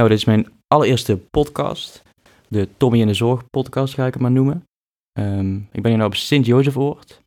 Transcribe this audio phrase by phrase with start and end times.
[0.00, 2.02] Nou, dit is mijn allereerste podcast.
[2.48, 4.64] De Tommy in de Zorg podcast ga ik het maar noemen.
[5.12, 7.22] Ehm, ik ben hier nou op Sint-Jozefoord.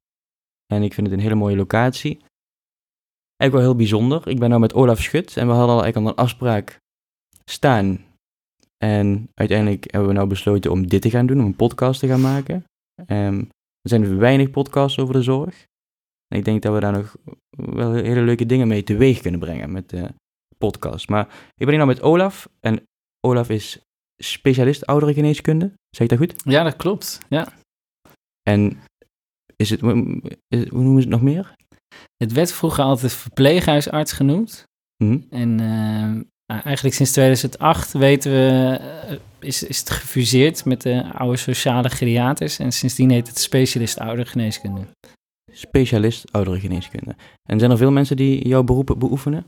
[0.73, 2.17] En ik vind het een hele mooie locatie.
[3.35, 4.27] Eigenlijk wel heel bijzonder.
[4.27, 6.79] Ik ben nou met Olaf Schut en we hadden al eigenlijk een afspraak
[7.45, 8.05] staan.
[8.77, 12.07] En uiteindelijk hebben we nou besloten om dit te gaan doen, om een podcast te
[12.07, 12.63] gaan maken.
[13.05, 13.39] Ehm,
[13.81, 15.65] er zijn weinig podcasts over de zorg.
[16.27, 17.15] En ik denk dat we daar nog
[17.49, 20.13] wel hele leuke dingen mee teweeg kunnen brengen met de
[20.67, 21.09] podcast.
[21.09, 22.49] Maar ik ben hier nou met Olaf.
[22.59, 22.83] En
[23.27, 23.79] Olaf is
[24.23, 25.73] specialist ouderengeneeskunde.
[25.89, 26.41] Zeg ik dat goed?
[26.43, 27.19] Ja, dat klopt.
[27.29, 27.47] Ja.
[28.49, 28.79] En
[29.55, 29.81] is het,
[30.47, 31.55] is, hoe noemen ze het nog meer?
[32.17, 34.63] Het werd vroeger altijd verpleeghuisarts genoemd.
[35.03, 35.19] Hm?
[35.29, 41.37] En uh, eigenlijk sinds 2008 weten we, uh, is, is het gefuseerd met de oude
[41.37, 42.59] sociale geriaters.
[42.59, 44.81] En sindsdien heet het specialist oudergeneeskunde.
[45.51, 47.15] Specialist ouderengeneeskunde.
[47.49, 49.45] En zijn er veel mensen die jouw beroep beoefenen?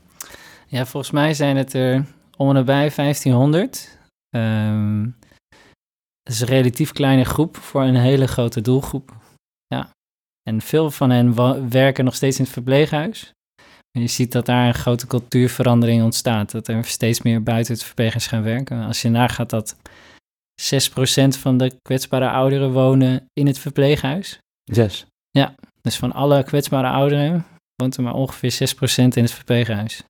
[0.66, 2.04] Ja, volgens mij zijn het er
[2.36, 3.98] om en nabij 1500.
[4.36, 5.16] Um,
[6.22, 9.14] het is een relatief kleine groep voor een hele grote doelgroep.
[9.66, 9.90] Ja.
[10.42, 11.34] En veel van hen
[11.70, 13.32] werken nog steeds in het verpleeghuis.
[13.90, 16.50] En je ziet dat daar een grote cultuurverandering ontstaat.
[16.50, 18.84] Dat er steeds meer buiten het verpleeghuis gaan werken.
[18.84, 19.76] Als je nagaat dat
[20.62, 24.38] 6% van de kwetsbare ouderen wonen in het verpleeghuis.
[24.64, 25.06] Zes?
[25.30, 30.02] Ja, dus van alle kwetsbare ouderen woont er maar ongeveer 6% in het verpleeghuis.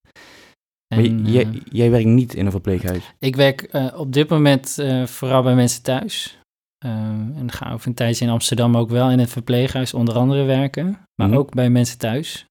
[0.89, 3.03] En, jij, uh, jij, werkt niet in een verpleeghuis?
[3.19, 6.39] Ik werk uh, op dit moment uh, vooral bij mensen thuis.
[6.79, 10.99] en ga over een tijdje in Amsterdam ook wel in het verpleeghuis onder andere werken.
[11.15, 11.37] Maar Mhm.
[11.37, 12.47] ook bij mensen thuis.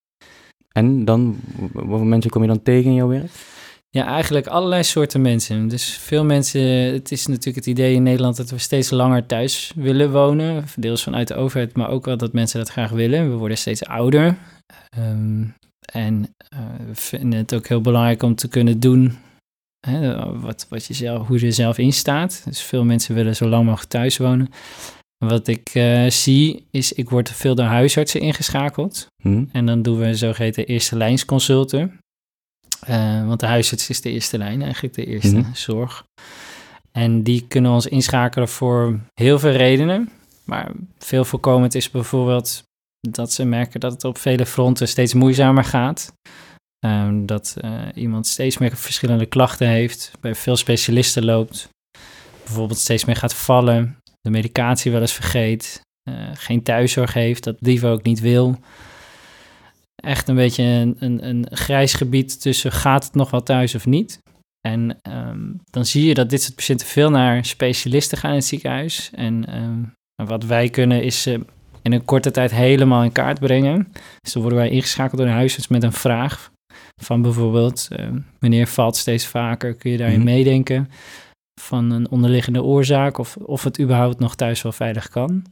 [0.71, 1.39] En dan,
[1.71, 3.31] wat voor mensen kom je dan tegen in jouw werk?
[3.89, 5.67] Ja, eigenlijk allerlei soorten mensen.
[5.67, 6.61] Dus veel mensen,
[6.93, 10.63] het is natuurlijk het idee in Nederland dat we steeds langer thuis willen wonen.
[10.75, 13.29] Deels vanuit de overheid, maar ook wel dat mensen dat graag willen.
[13.29, 14.37] We worden steeds ouder.
[14.99, 15.53] Um,
[15.85, 19.17] en uh, we vinden het ook heel belangrijk om te kunnen doen
[19.87, 22.41] hè, wat, wat je zelf, hoe je er zelf in staat.
[22.45, 24.49] Dus veel mensen willen zo lang mogelijk thuis wonen.
[25.17, 29.07] Wat ik uh, zie is, ik word veel door huisartsen ingeschakeld.
[29.21, 29.43] Hm?
[29.51, 31.99] En dan doen we een zogeheten eerste lijnsconsulten.
[32.89, 35.53] Uh, want de huisarts is de eerste lijn, eigenlijk de eerste Mhm.
[35.53, 36.03] zorg.
[36.91, 40.09] En die kunnen ons inschakelen voor heel veel redenen.
[40.43, 42.63] Maar veel voorkomend is bijvoorbeeld
[43.09, 46.13] dat ze merken dat het op vele fronten steeds moeizamer gaat.
[46.85, 51.69] Um, dat uh, iemand steeds meer verschillende klachten heeft, bij veel specialisten loopt.
[52.43, 57.55] Bijvoorbeeld steeds meer gaat vallen, de medicatie wel eens vergeet, uh, geen thuiszorg heeft, dat
[57.59, 58.59] liever ook niet wil.
[59.95, 63.85] Echt een beetje een, een, een, grijs gebied tussen gaat het nog wel thuis of
[63.85, 64.19] niet.
[64.67, 68.45] En um, dan zie je dat dit soort patiënten veel naar specialisten gaan in het
[68.45, 69.09] ziekenhuis.
[69.13, 69.93] En um,
[70.23, 71.39] wat wij kunnen is uh,
[71.85, 73.87] in een korte tijd helemaal in kaart brengen.
[74.21, 76.51] Dus dan worden wij ingeschakeld door een huisarts met een vraag
[77.01, 78.09] van bijvoorbeeld, uh,
[78.39, 80.25] meneer valt steeds vaker, kun je daarin Mhm.
[80.25, 80.89] meedenken
[81.61, 85.43] van een onderliggende oorzaak of, of het überhaupt nog thuis wel veilig kan.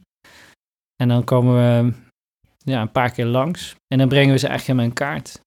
[1.02, 1.92] En dan komen we
[2.58, 5.40] ja, een paar keer langs en dan brengen we ze eigenlijk helemaal in kaart.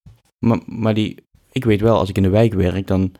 [0.45, 1.15] Maar, maar die,
[1.51, 3.11] ik weet wel, als ik in de wijk werk, dan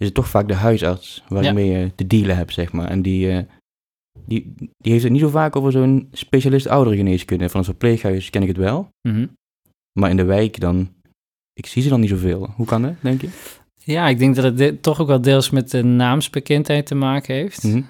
[0.00, 1.48] is het toch vaak de huisarts waar Ja.
[1.48, 2.88] ik mee eh, te dealen heb, zeg maar.
[2.88, 3.42] En die, eh,
[4.26, 7.48] die, die heeft het niet zo vaak over zo'n specialist ouderengeneeskunde.
[7.48, 8.88] Van een verpleeghuis ken ik het wel.
[9.08, 9.26] Mhm.
[10.00, 10.88] Maar in de wijk dan,
[11.52, 12.50] ik zie ze dan niet zoveel.
[12.56, 13.28] Hoe kan dat, denk je?
[13.84, 17.34] Ja, ik denk dat het de- toch ook wel deels met de naamsbekendheid te maken
[17.34, 17.62] heeft.
[17.62, 17.82] Mhm.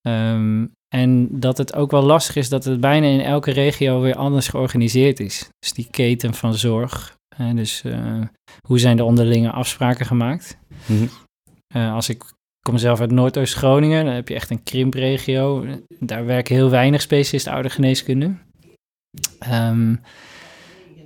[0.00, 4.14] Ehm, en dat het ook wel lastig is dat het bijna in elke regio weer
[4.14, 5.48] anders georganiseerd is.
[5.58, 7.16] Dus die keten van zorg.
[7.36, 8.20] hè, dus eh,
[8.66, 10.58] hoe zijn de onderlinge afspraken gemaakt?
[10.86, 11.06] Mhm.
[11.74, 12.24] Eh, als ik
[12.68, 15.66] kom zelf uit Noordoost-Groningen, dan heb je echt een krimpregio.
[16.00, 18.34] Daar werken heel weinig specialisten oudergeneeskunde.
[19.38, 19.94] Ehm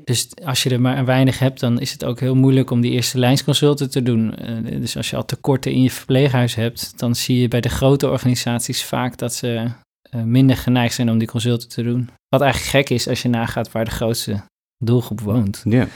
[0.04, 2.90] dus als je er maar weinig hebt, dan is het ook heel moeilijk om die
[2.90, 4.34] eerste lijnsconsulten te doen.
[4.34, 7.68] Eh, dus als je al tekorten in je verpleeghuis hebt, dan zie je bij de
[7.68, 9.70] grote organisaties vaak dat ze
[10.02, 12.08] eh, minder geneigd zijn om die consulten te doen.
[12.28, 14.42] Wat eigenlijk gek is als je nagaat waar de grootste
[14.84, 15.62] doelgroep woont.
[15.64, 15.88] Ja.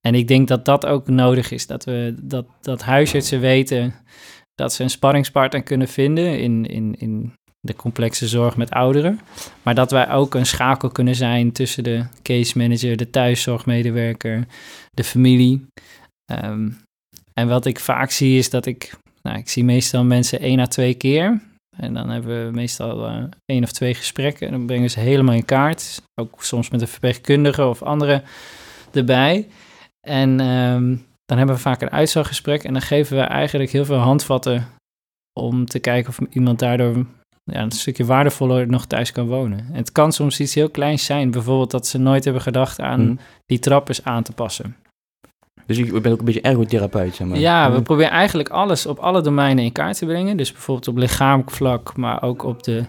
[0.00, 3.94] En ik denk dat dat ook nodig is, dat, we, dat, dat huisartsen weten
[4.56, 9.20] dat ze een sparringspartner kunnen vinden in, in, in de complexe zorg met ouderen.
[9.62, 14.46] Maar dat wij ook een schakel kunnen zijn tussen de case manager, de thuiszorgmedewerker,
[14.90, 15.66] de familie.
[16.24, 16.70] Ehm,
[17.34, 20.66] en wat ik vaak zie is dat ik, nou, ik zie meestal mensen één à
[20.66, 21.40] twee keer.
[21.76, 24.46] En dan hebben we meestal eh, één of twee gesprekken.
[24.46, 26.02] En dan brengen ze helemaal in kaart.
[26.20, 28.22] Ook soms met een verpleegkundige of andere
[28.92, 29.48] erbij.
[30.00, 30.96] En ehm,
[31.26, 32.64] dan hebben we vaak een uitslaggesprek.
[32.64, 34.66] En dan geven we eigenlijk heel veel handvatten
[35.40, 37.06] om te kijken of iemand daardoor
[37.44, 39.58] ja, een stukje waardevoller nog thuis kan wonen.
[39.58, 41.30] En het kan soms iets heel kleins zijn.
[41.30, 43.16] Bijvoorbeeld dat ze nooit hebben gedacht aan Mhm.
[43.46, 44.76] die trap eens aan te passen.
[45.66, 47.38] Dus je bent ook een beetje ergotherapeut, zeg maar.
[47.38, 47.82] Ja, we Mhm.
[47.82, 50.36] proberen eigenlijk alles op alle domeinen in kaart te brengen.
[50.36, 52.84] Dus bijvoorbeeld op lichamelijk vlak, maar ook op de,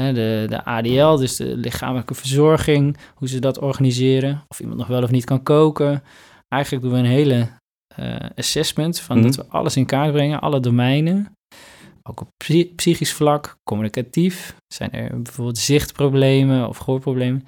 [0.00, 4.42] hè, de, de ADL, dus de lichamelijke verzorging, hoe ze dat organiseren.
[4.48, 6.02] Of iemand nog wel of niet kan koken.
[6.48, 7.48] Eigenlijk doen we een hele
[8.36, 9.26] assessment van Mhm.
[9.26, 11.32] dat we alles in kaart brengen, alle domeinen.
[12.02, 14.54] Ook op psy- psychisch vlak, communicatief.
[14.74, 17.44] Zijn er bijvoorbeeld zichtproblemen of gehoorproblemen?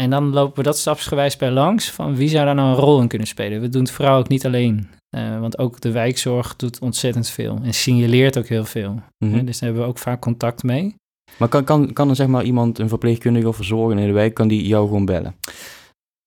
[0.00, 3.00] En dan lopen we dat stapsgewijs bij langs van wie zou daar nou een rol
[3.00, 3.60] in kunnen spelen.
[3.60, 4.88] We doen het vooral ook niet alleen.
[5.16, 9.02] Eh, want ook de wijkzorg doet ontzettend veel en signaleert ook heel veel.
[9.24, 9.34] Mhm.
[9.34, 10.94] Hè, Dus daar hebben we ook vaak contact mee.
[11.36, 14.34] Maar kan, kan, kan er zeg maar iemand, een verpleegkundige of verzorger in de wijk,
[14.34, 15.34] kan die jou gewoon bellen?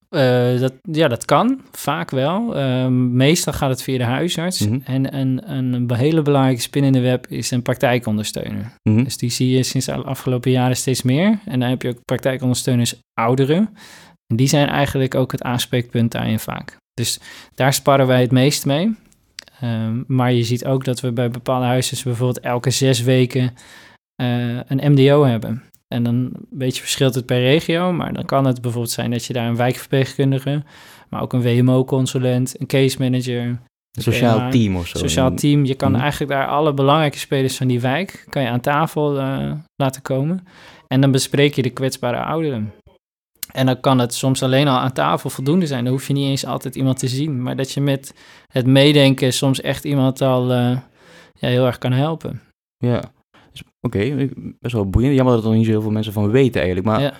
[0.09, 2.55] Eh, dat, ja, dat kan, vaak wel.
[2.55, 4.67] Ehm, meestal gaat het via de huisarts.
[4.67, 4.79] Mhm.
[4.83, 8.73] En een, een hele belangrijke spin in de web is een praktijkondersteuner.
[8.83, 9.03] Mhm.
[9.03, 11.39] Dus die zie je sinds de afgelopen jaren steeds meer.
[11.45, 13.69] En dan heb je ook praktijkondersteuners ouderen.
[14.27, 16.77] En die zijn eigenlijk ook het aanspreekpunt daarin vaak.
[16.93, 17.19] Dus
[17.55, 18.95] daar sparren wij het meest mee.
[19.59, 23.53] Ehm, maar je ziet ook dat we bij bepaalde huisartsen bijvoorbeeld elke zes weken
[24.15, 25.63] eh, een MDO hebben.
[25.87, 29.25] En dan een beetje verschilt het per regio, maar dan kan het bijvoorbeeld zijn dat
[29.25, 30.63] je daar een wijkverpleegkundige,
[31.09, 34.97] maar ook een WMO-consulent, een case manager, Een sociaal PMA, team of zo.
[34.97, 35.65] sociaal team.
[35.65, 36.01] Je kan Mhm.
[36.01, 40.43] eigenlijk daar alle belangrijke spelers van die wijk kan je aan tafel eh, laten komen.
[40.87, 42.73] En dan bespreek je de kwetsbare ouderen.
[43.53, 45.83] En dan kan het soms alleen al aan tafel voldoende zijn.
[45.83, 47.41] Dan hoef je niet eens altijd iemand te zien.
[47.43, 48.13] Maar dat je met
[48.51, 50.77] het meedenken soms echt iemand al eh,
[51.33, 52.41] ja, heel erg kan helpen.
[52.77, 53.01] Ja.
[53.87, 54.29] Oké,
[54.59, 55.15] best wel boeiend.
[55.15, 56.85] Jammer dat er nog niet zo heel veel mensen van weten eigenlijk.
[56.87, 57.13] Maar Ja.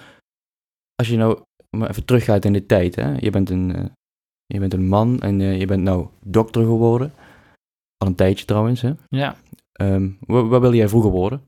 [0.96, 1.40] als je nou
[1.78, 3.16] maar even teruggaat in de tijd, hè.
[3.20, 3.84] Je bent een, eh,
[4.46, 7.14] je bent een man en eh, je bent nou dokter geworden.
[7.98, 8.92] Al een tijdje trouwens, hè.
[9.10, 9.36] Ja.
[9.72, 11.42] Ehm, wat, wat wilde jij vroeger worden?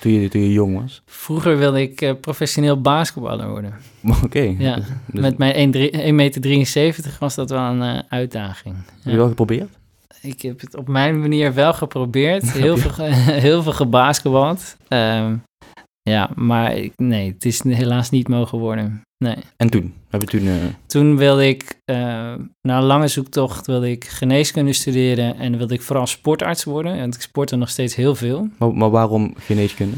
[0.00, 1.02] Toen je, toen je jong was?
[1.06, 3.74] Vroeger wilde ik eh, professioneel basketballer worden.
[4.24, 4.54] Oké.
[4.58, 4.74] Ja,
[5.12, 8.76] Dus- Met mijn 1,73 meter was dat wel een uitdaging.
[8.76, 9.16] Heb je Ja.
[9.16, 9.77] wel geprobeerd?
[10.28, 12.52] Ik heb het op mijn manier wel geprobeerd.
[12.62, 13.04] Heel veel,
[13.48, 14.76] heel veel gebasketbald.
[14.88, 15.36] Ehm,
[16.02, 19.02] ja, maar ik, nee, het is helaas niet mogen worden.
[19.24, 19.36] Nee.
[19.56, 19.94] En toen?
[20.10, 20.46] Heb je toen...
[20.46, 20.54] eh,
[20.86, 21.96] Toen wilde ik, eh,
[22.62, 26.98] na een lange zoektocht, wilde ik geneeskunde studeren en wilde ik vooral sportarts worden.
[26.98, 28.48] Want ik sportte nog steeds heel veel.
[28.58, 29.96] maar, maar waarom geneeskunde?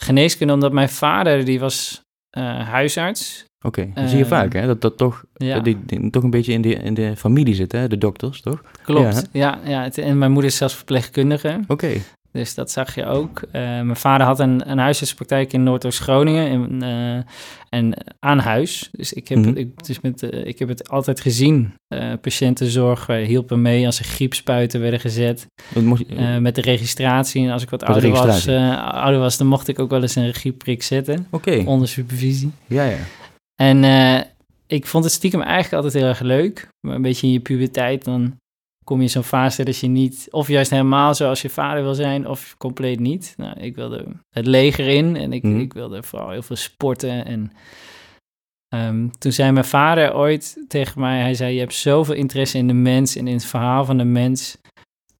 [0.00, 2.00] Geneeskunde omdat mijn vader, die was
[2.30, 3.44] eh, huisarts.
[3.66, 4.66] Oké, dat zie je Eh, vaak, hè?
[4.66, 7.72] Dat dat toch, Ja, die, die toch een beetje in de, in de familie zit,
[7.72, 7.88] hè?
[7.88, 8.62] De dokters, toch?
[8.84, 9.28] klopt.
[9.32, 11.60] Ja, ja, het- en mijn moeder is zelfs verpleegkundige.
[11.68, 11.88] Oké.
[12.32, 13.42] Dus dat zag je ook.
[13.52, 18.88] Eh, mijn vader had een, een huisartspraktijk in Noordoost-Groningen en, eh, en aan huis.
[18.92, 19.56] Dus ik heb, Mhm.
[19.56, 21.72] ik, dus met, eh, ik heb het altijd gezien.
[22.20, 25.46] Patiëntenzorg hielpen mee als er griepspuiten werden gezet.
[25.74, 27.44] Dat mocht je- met de registratie.
[27.46, 28.48] En als ik wat Met ouder was,
[28.92, 31.26] ouder was, dan mocht ik ook wel eens een griepprik zetten.
[31.30, 32.50] Oké, Onder supervisie.
[32.66, 32.96] ja, ja.
[33.60, 34.20] En eh,
[34.66, 36.68] ik vond het stiekem eigenlijk altijd heel erg leuk.
[36.86, 38.36] Maar een beetje in je puberteit, dan
[38.84, 40.28] kom je in zo'n fase dat je niet...
[40.30, 43.34] of juist helemaal zoals je vader wil zijn, of compleet niet.
[43.36, 45.58] Nou, ik wilde het leger in en ik, Mhm.
[45.58, 47.24] ik wilde vooral heel veel sporten.
[47.24, 47.52] En
[48.68, 51.20] ehm, toen zei mijn vader ooit tegen mij...
[51.20, 54.04] hij zei, je hebt zoveel interesse in de mens en in het verhaal van de
[54.04, 54.58] mens...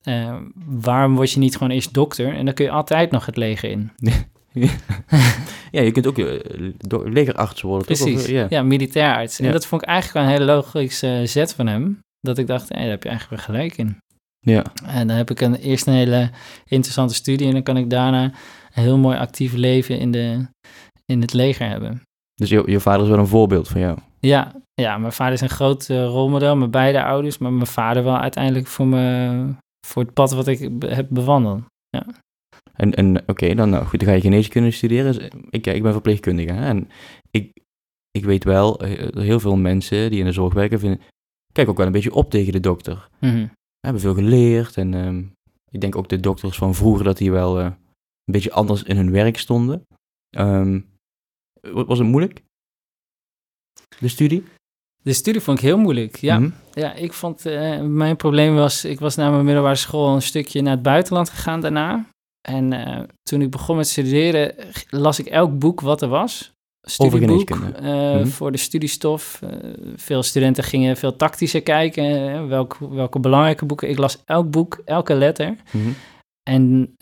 [0.02, 2.35] Ehm, waarom word je niet gewoon eerst dokter?
[2.35, 3.90] En dan kun je altijd nog het leger in.
[5.71, 6.41] ja, je kunt ook eh,
[7.05, 8.00] legerarts worden, toch?
[8.00, 8.47] Of, Precies, eh, ja.
[8.49, 9.39] ja, militair arts.
[9.39, 9.53] En Ja.
[9.53, 11.99] dat vond ik eigenlijk wel een hele logische eh, zet van hem.
[12.21, 13.97] Dat ik dacht, daar heb je eigenlijk wel gelijk in.
[14.39, 14.65] ja.
[14.85, 16.31] En dan heb ik een, eerst een hele
[16.65, 17.47] interessante studie...
[17.47, 18.33] en dan kan ik daarna een
[18.83, 20.47] heel mooi actief leven in, de,
[21.05, 22.02] in het leger hebben.
[22.35, 23.99] Dus je, je vader is wel een voorbeeld van jou.
[24.21, 27.38] Ja, ja, mijn vader is een groot rolmodel, mijn beide ouders...
[27.38, 29.55] maar mijn vader wel uiteindelijk voor, me,
[29.87, 31.62] voor het pad wat ik heb bewandeld.
[32.78, 35.12] En, en oké, dan, nou, goed, dan ga je geneeskunde studeren.
[35.12, 36.88] Dus, ik, ja, ik ben verpleegkundige hè, en
[37.30, 37.52] ik,
[38.11, 41.00] ik weet wel, eh, heel veel mensen die in de zorg werken, vinden,
[41.52, 43.08] kijk ook wel een beetje op tegen de dokter.
[43.20, 43.47] Mhm.
[43.80, 45.23] hebben veel geleerd en ehm,
[45.70, 48.97] ik denk ook de dokters van vroeger dat die wel eh, een beetje anders in
[48.97, 49.87] hun werk stonden.
[50.37, 50.80] Ehm,
[51.61, 52.42] wa- was het moeilijk?
[53.99, 54.44] De studie?
[55.02, 56.38] De studie vond ik heel moeilijk, ja.
[56.38, 56.50] Mhm.
[56.73, 60.61] Ja, ik vond, eh, mijn probleem was, ik was na mijn middelbare school een stukje
[60.62, 62.06] naar het buitenland gegaan daarna.
[62.49, 64.55] En eh, toen ik begon met studeren,
[64.90, 66.52] las ik elk boek wat er was.
[66.83, 68.26] Studieboek eh, Mhm.
[68.26, 69.40] voor de studiestof.
[69.43, 69.50] Eh,
[69.97, 73.88] veel studenten gingen veel tactischer kijken, welk, welke belangrijke boeken.
[73.88, 75.57] Ik las elk boek, elke letter.
[75.73, 75.88] Mhm.
[76.50, 76.97] En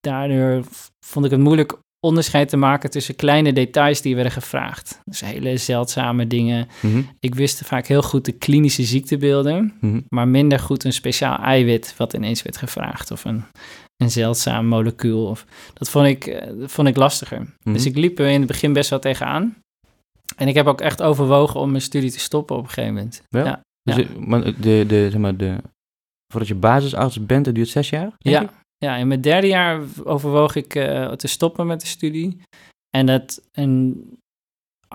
[0.00, 0.64] daardoor
[1.06, 5.00] vond ik het moeilijk onderscheid te maken tussen kleine details die werden gevraagd.
[5.04, 6.68] Dus hele zeldzame dingen.
[6.82, 7.02] Mhm.
[7.20, 10.00] Ik wist vaak heel goed de klinische ziektebeelden, Mhm.
[10.08, 13.44] maar minder goed een speciaal eiwit wat ineens werd gevraagd of een,
[14.00, 15.26] een zeldzaam molecuul.
[15.26, 17.40] Of, dat vond ik, eh, dat vond ik lastiger.
[17.62, 17.72] Mhm.
[17.72, 19.56] Dus ik liep er in het begin best wel tegenaan.
[20.36, 23.22] En ik heb ook echt overwogen om mijn studie te stoppen op een gegeven moment.
[23.28, 23.44] Wel?
[23.44, 23.60] Ja.
[23.82, 24.02] Dus Ja.
[24.02, 25.56] de- maar de, de, zeg maar, de,
[26.32, 28.12] voordat je basisarts bent, dat duurt zes jaar?
[28.18, 28.50] Ja, ik?
[28.76, 32.40] ja, in mijn derde jaar overwoog ik eh, te stoppen met de studie.
[32.96, 34.02] En, dat, en,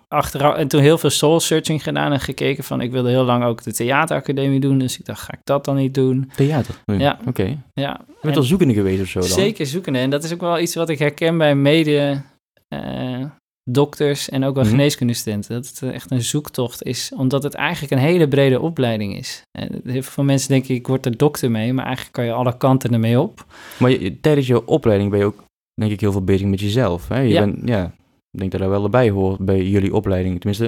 [0.07, 2.81] achteraf, en toen heel veel soul searching gedaan en gekeken van...
[2.81, 5.75] ik wilde heel lang ook de theateracademie doen, dus ik dacht, ga ik dat dan
[5.75, 6.31] niet doen?
[6.35, 6.75] Theater?
[6.85, 6.99] Nee.
[6.99, 7.19] Ja.
[7.27, 7.43] Oké.
[7.43, 9.29] Je Ja, bent en- al zoekende geweest of zo dan?
[9.29, 9.99] Zeker zoekende.
[9.99, 12.21] En dat is ook wel iets wat ik herken bij mede
[12.67, 13.25] eh,
[13.71, 14.71] dokters en ook wel Mhm.
[14.73, 15.53] geneeskundestudenten.
[15.55, 19.41] Dat het echt een zoektocht is, omdat het eigenlijk een hele brede opleiding is.
[19.59, 22.57] En heel veel mensen denken, ik word er dokter mee, maar eigenlijk kan je alle
[22.57, 23.45] kanten ermee op.
[23.79, 27.07] Maar je- tijdens je opleiding ben je ook, denk ik, heel veel bezig met jezelf.
[27.07, 27.19] Hè?
[27.19, 27.39] Je Ja.
[27.45, 27.91] Bent, ja,
[28.35, 30.39] ik denk dat dat wel erbij hoort bij jullie opleiding.
[30.39, 30.65] Tenminste,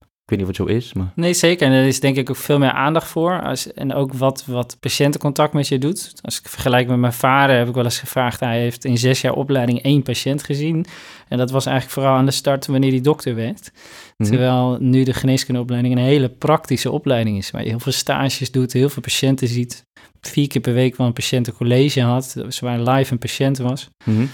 [0.00, 1.12] ik weet niet of het zo is, maar...
[1.14, 1.66] Nee, zeker.
[1.66, 3.42] En er is denk ik ook veel meer aandacht voor.
[3.42, 6.12] Als, en ook wat, wat patiëntencontact met je doet.
[6.22, 8.40] Als ik vergelijk met mijn vader, heb ik wel eens gevraagd.
[8.40, 10.86] Hij heeft in zes jaar opleiding één patiënt gezien.
[11.28, 13.72] En dat was eigenlijk vooral aan de start wanneer hij dokter werd.
[14.16, 14.28] Mhm.
[14.28, 17.50] Terwijl nu de geneeskundeopleiding een hele praktische opleiding is.
[17.50, 19.84] Waar je heel veel stages doet, heel veel patiënten ziet.
[20.20, 22.32] Vier keer per week wel een patiënt een college had.
[22.34, 23.88] Dus waar live een patiënt was.
[24.04, 24.24] Mhm.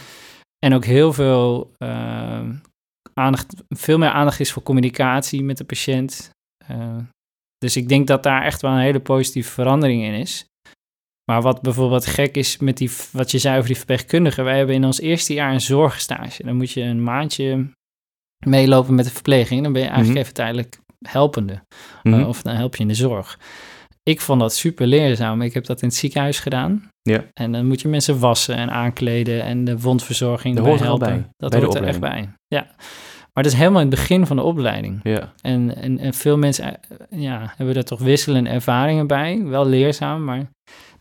[0.58, 2.48] En ook heel veel eh,
[3.14, 6.30] aandacht, veel meer aandacht is voor communicatie met de patiënt.
[6.66, 6.96] Eh,
[7.58, 10.46] dus ik denk dat daar echt wel een hele positieve verandering in is.
[11.30, 14.44] Maar wat bijvoorbeeld gek is met die, wat je zei over die verpleegkundigen.
[14.44, 16.42] Wij hebben in ons eerste jaar een zorgstage.
[16.42, 17.70] Dan moet je een maandje
[18.46, 19.62] meelopen met de verpleging.
[19.62, 20.22] Dan ben je eigenlijk Mhm.
[20.24, 21.62] even tijdelijk helpende.
[22.02, 22.20] Mhm.
[22.20, 23.38] Eh, of dan help je in de zorg.
[24.08, 25.42] Ik vond dat super leerzaam.
[25.42, 26.88] Ik heb dat in het ziekenhuis gedaan.
[27.02, 27.24] Ja.
[27.32, 31.06] En dan moet je mensen wassen en aankleden en de wondverzorging Dat hoort er helpen.
[31.08, 32.28] bij, Dat bij hoort er echt bij.
[32.46, 32.66] Ja.
[33.32, 35.00] Maar dat is helemaal in het begin van de opleiding.
[35.02, 35.32] Ja.
[35.40, 39.42] En, en, en veel mensen eh, ja, hebben daar toch wisselende ervaringen bij.
[39.44, 40.50] Wel leerzaam, maar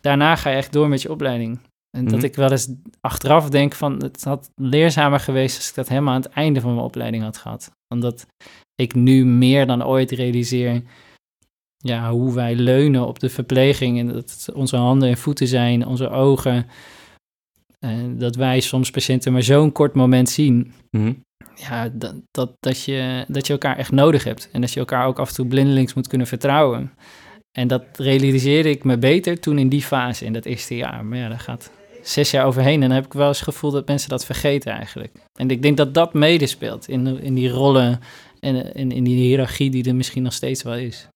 [0.01, 1.59] daarna ga je echt door met je opleiding.
[1.97, 2.25] En dat Mhm.
[2.25, 2.69] ik wel eens
[3.01, 4.03] achteraf denk van...
[4.03, 7.37] het had leerzamer geweest als ik dat helemaal aan het einde van mijn opleiding had
[7.37, 7.71] gehad.
[7.93, 8.25] Omdat
[8.75, 10.81] ik nu meer dan ooit realiseer...
[11.77, 16.09] Ja, hoe wij leunen op de verpleging en dat onze handen en voeten zijn, onze
[16.09, 16.65] ogen.
[17.79, 21.13] En dat wij soms patiënten maar zo'n kort moment zien Mhm.
[21.55, 24.49] ja, dat, dat, dat, je, dat je elkaar echt nodig hebt.
[24.51, 26.91] En dat je elkaar ook af en toe blindelings moet kunnen vertrouwen.
[27.51, 31.05] En dat realiseerde ik me beter toen in die fase, in dat eerste jaar.
[31.05, 31.71] Maar ja, daar gaat
[32.03, 32.81] zes jaar overheen.
[32.81, 35.17] En dan heb ik wel eens het gevoel dat mensen dat vergeten eigenlijk.
[35.39, 37.99] En ik denk dat dat medespeelt in, in die rollen
[38.39, 41.07] en in, in die hiërarchie die er misschien nog steeds wel is.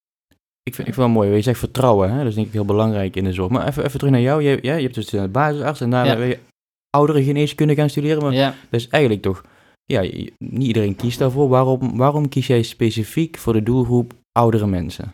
[0.63, 1.35] Ik vind, ik vind het wel mooi.
[1.35, 2.17] Je zegt vertrouwen, hè?
[2.17, 3.49] dat is denk ik heel belangrijk in de zorg.
[3.51, 4.41] Maar even, even terug naar jou.
[4.43, 6.39] Je, ja, je hebt dus de basisarts en daarna ben je
[6.89, 8.23] oudere geneeskunde gaan studeren.
[8.23, 9.43] Maar Ja, dat is eigenlijk toch...
[9.85, 10.01] Ja,
[10.37, 11.49] niet iedereen kiest daarvoor.
[11.49, 15.13] Waarom, waarom kies jij specifiek voor de doelgroep oudere mensen?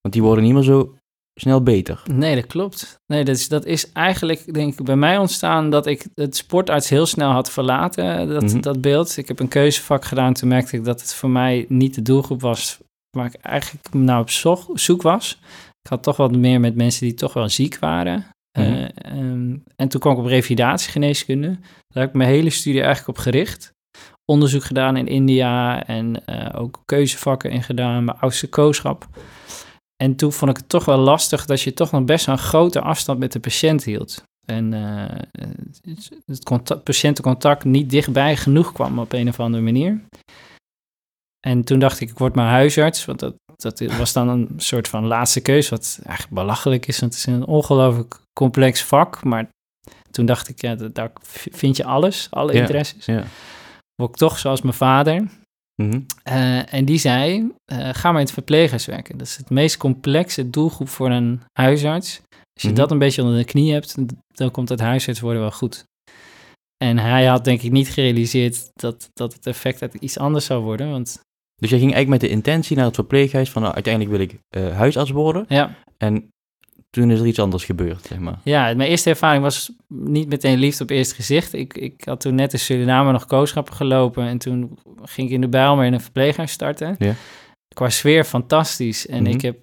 [0.00, 0.94] Want die worden niet meer zo
[1.40, 2.02] snel beter.
[2.12, 2.96] Nee, dat klopt.
[3.06, 6.88] Nee, dat is, dat is eigenlijk, denk ik, bij mij ontstaan dat ik het sportarts
[6.88, 8.60] heel snel had verlaten, dat, Mhm.
[8.60, 9.16] dat beeld.
[9.16, 12.40] Ik heb een keuzevak gedaan, toen merkte ik dat het voor mij niet de doelgroep
[12.40, 12.78] was
[13.16, 15.38] waar ik eigenlijk nou op zo- zoek was.
[15.82, 18.26] Ik had toch wat meer met mensen die toch wel ziek waren.
[18.58, 18.66] Mhm.
[18.66, 21.48] Eh, ehm, en toen kwam ik op revalidatiegeneeskunde.
[21.88, 23.72] Daar heb ik mijn hele studie eigenlijk op gericht.
[24.24, 29.08] Onderzoek gedaan in India en eh, ook keuzevakken in gedaan, mijn oudste kooschap.
[30.02, 32.80] En toen vond ik het toch wel lastig dat je toch nog best een grote
[32.80, 34.22] afstand met de patiënt hield.
[34.46, 35.18] En eh,
[35.84, 40.00] het- het contact, patiëntencontact niet dichtbij genoeg kwam op een of andere manier.
[41.46, 43.04] En toen dacht ik, ik word maar huisarts.
[43.04, 46.98] Want dat, dat was dan een soort van laatste keus, wat eigenlijk belachelijk is.
[47.00, 49.24] Want het is een ongelooflijk complex vak.
[49.24, 49.48] Maar
[50.10, 51.10] toen dacht ik, ja, daar
[51.52, 52.60] vind je alles, alle Ja.
[52.60, 53.04] interesses.
[53.04, 53.24] Ja.
[53.94, 55.28] Word ik toch zoals mijn vader.
[55.82, 56.00] Mhm.
[56.22, 59.18] Eh, en die zei, eh, ga maar in het verpleeghuis werken.
[59.18, 62.20] Dat is het meest complexe doelgroep voor een huisarts.
[62.30, 62.76] Als je Mhm.
[62.76, 63.94] dat een beetje onder de knie hebt,
[64.34, 65.84] dan komt het huisarts worden wel goed.
[66.84, 70.62] En hij had denk ik niet gerealiseerd dat, dat het effect uit iets anders zou
[70.62, 70.90] worden.
[70.90, 71.20] Want
[71.60, 74.38] Dus jij ging eigenlijk met de intentie naar het verpleeghuis van nou, uiteindelijk wil ik
[74.48, 75.44] eh, huisarts worden.
[75.48, 76.28] ja, En
[76.90, 78.38] toen is er iets anders gebeurd, zeg maar.
[78.44, 81.52] ja, mijn eerste ervaring was niet meteen liefde op eerste gezicht.
[81.52, 84.24] Ik, ik had toen net in Suriname nog kooschappen gelopen.
[84.26, 86.96] En toen ging ik in de Bijlmer in een verpleeghuis starten.
[86.98, 87.14] Ja.
[87.74, 89.06] Qua sfeer fantastisch.
[89.06, 89.32] En Mhm.
[89.32, 89.58] ik heb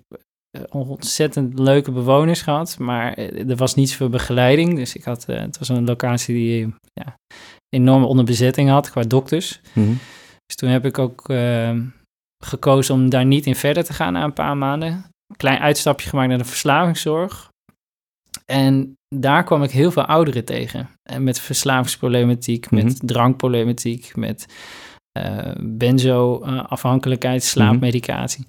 [0.51, 2.77] eh, ontzettend leuke bewoners gehad.
[2.79, 4.75] Maar eh, er was niet zoveel begeleiding.
[4.75, 7.17] Dus ik had, het was een locatie die ja,
[7.69, 9.61] enorme onderbezetting had qua dokters.
[9.73, 9.91] Mhm.
[10.47, 11.77] Dus toen heb ik ook eh,
[12.45, 14.87] gekozen om daar niet in verder te gaan na een paar maanden.
[15.27, 17.49] Een klein uitstapje gemaakt naar de verslavingszorg.
[18.45, 20.89] En daar kwam ik heel veel ouderen tegen.
[21.09, 22.83] En met verslavingsproblematiek, Mhm.
[22.83, 24.45] met drankproblematiek, met
[25.11, 28.45] eh benzo-afhankelijkheid, slaapmedicatie.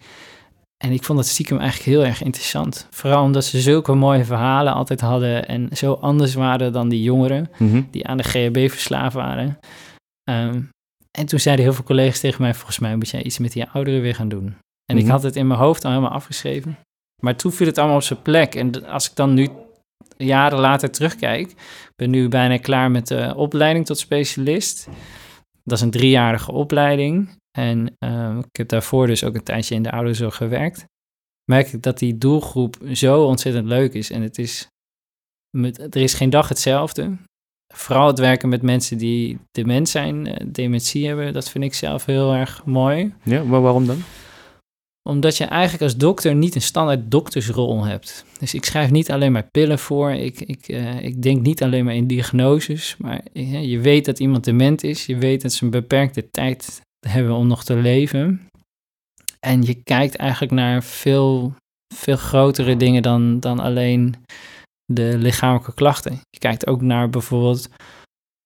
[0.84, 2.86] En ik vond dat stiekem eigenlijk heel erg interessant.
[2.90, 7.50] Vooral omdat ze zulke mooie verhalen altijd hadden en zo anders waren dan die jongeren
[7.58, 7.82] Mhm.
[7.90, 9.58] die aan de GHB verslaafd waren.
[10.30, 10.60] Ehm,
[11.18, 13.68] en toen zeiden heel veel collega's tegen mij, volgens mij moet jij iets met die
[13.68, 14.56] ouderen weer gaan doen.
[14.90, 15.12] En ik Mhm.
[15.12, 16.78] had het in mijn hoofd al helemaal afgeschreven.
[17.22, 18.54] Maar toen viel het allemaal op zijn plek.
[18.54, 19.48] En als ik dan nu
[20.16, 21.54] jaren later terugkijk,
[21.96, 24.88] ben nu bijna klaar met de opleiding tot specialist.
[25.64, 27.36] Dat is een driejarige opleiding.
[27.58, 30.84] En eh, ik heb daarvoor dus ook een tijdje in de ouderenzorg gewerkt.
[31.44, 34.10] Merk ik dat die doelgroep zo ontzettend leuk is.
[34.10, 34.66] En het is,
[35.56, 37.16] met, er is geen dag hetzelfde.
[37.74, 42.04] Vooral het werken met mensen die dement zijn, eh, dementie hebben, dat vind ik zelf
[42.04, 44.02] heel erg mooi Ja, maar waarom dan?
[45.08, 48.24] omdat je eigenlijk als dokter niet een standaard doktersrol hebt.
[48.38, 50.10] Dus ik schrijf niet alleen maar pillen voor.
[50.10, 52.96] Ik, ik, eh, ik denk niet alleen maar in diagnoses.
[52.98, 55.06] Maar eh, je weet dat iemand dement is.
[55.06, 58.48] Je weet dat ze een beperkte tijd hebben om nog te leven.
[59.40, 61.54] En je kijkt eigenlijk naar veel,
[61.94, 64.14] veel grotere dingen dan, dan alleen
[64.92, 66.20] de lichamelijke klachten.
[66.30, 67.68] Je kijkt ook naar bijvoorbeeld...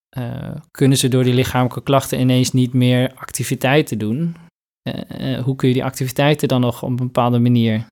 [0.08, 4.36] eh, kunnen ze door die lichamelijke klachten ineens niet meer activiteiten doen?
[4.82, 7.84] Eh, eh, hoe kun je die activiteiten dan nog op een bepaalde manier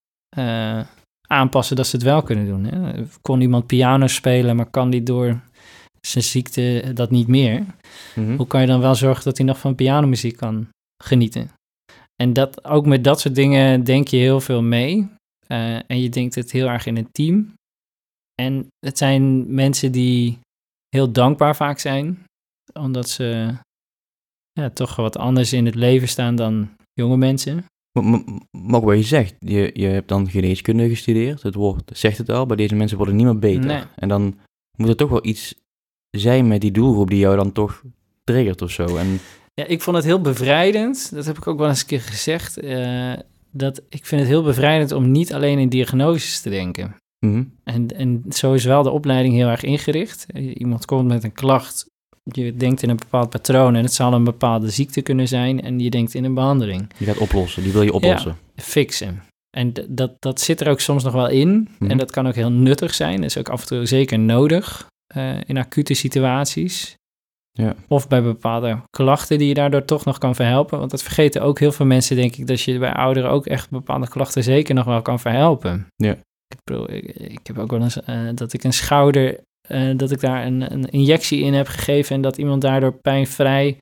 [1.28, 2.64] aanpassen dat ze het wel kunnen doen?
[2.64, 3.04] Hè?
[3.20, 5.40] Kon iemand piano spelen, maar kan die door
[6.00, 7.64] zijn ziekte dat niet meer?
[8.14, 8.36] Mhm.
[8.36, 10.68] Hoe kan je dan wel zorgen dat hij nog van pianomuziek kan
[11.02, 11.50] genieten?
[12.22, 15.08] En dat, ook met dat soort dingen denk je heel veel mee.
[15.86, 17.54] En je denkt het heel erg in een team.
[18.40, 20.38] En het zijn mensen die
[20.88, 22.24] heel dankbaar vaak zijn,
[22.72, 23.54] omdat ze
[24.52, 27.64] ja, toch wat anders in het leven staan dan jonge mensen.
[27.98, 28.20] Maar,
[28.50, 31.42] maar, wat je zegt, je, je hebt dan geneeskunde gestudeerd.
[31.42, 33.64] Het woord zegt het al, bij deze mensen worden niet meer beter.
[33.64, 33.82] Nee.
[33.94, 34.38] En dan
[34.76, 35.54] moet er toch wel iets
[36.10, 37.82] zijn met die doelgroep die jou dan toch
[38.24, 38.96] triggert of zo.
[38.96, 39.20] En
[39.54, 41.14] Ja, ik vond het heel bevrijdend.
[41.14, 42.56] Dat heb ik ook wel eens een keer gezegd.
[42.58, 43.12] eh,
[43.50, 46.96] dat ik vind het heel bevrijdend om niet alleen in diagnoses te denken.
[47.26, 50.26] Mhm, En, en zo is wel de opleiding heel erg ingericht.
[50.34, 51.86] Iemand komt met een klacht.
[52.22, 55.62] Je denkt in een bepaald patroon en het zal een bepaalde ziekte kunnen zijn.
[55.62, 56.90] En je denkt in een behandeling.
[56.98, 58.36] die gaat oplossen, die wil je oplossen.
[58.56, 59.22] Fixen.
[59.50, 61.68] En dat, dat zit er ook soms nog wel in.
[61.78, 61.90] Mhm.
[61.90, 63.16] En dat kan ook heel nuttig zijn.
[63.16, 66.98] Dat is ook af en toe zeker nodig eh, in acute situaties.
[67.52, 67.74] Ja.
[67.88, 70.78] Of bij bepaalde klachten die je daardoor toch nog kan verhelpen.
[70.78, 73.70] Want dat vergeten ook heel veel mensen, denk ik, dat je bij ouderen ook echt
[73.70, 75.86] bepaalde klachten zeker nog wel kan verhelpen.
[75.96, 76.16] Ja.
[76.54, 80.10] Ik, bedoel, ik, ik heb ook wel eens eh, dat ik een schouder, eh, dat
[80.10, 83.78] ik daar een, een injectie in heb gegeven en dat iemand daardoor pijnvrij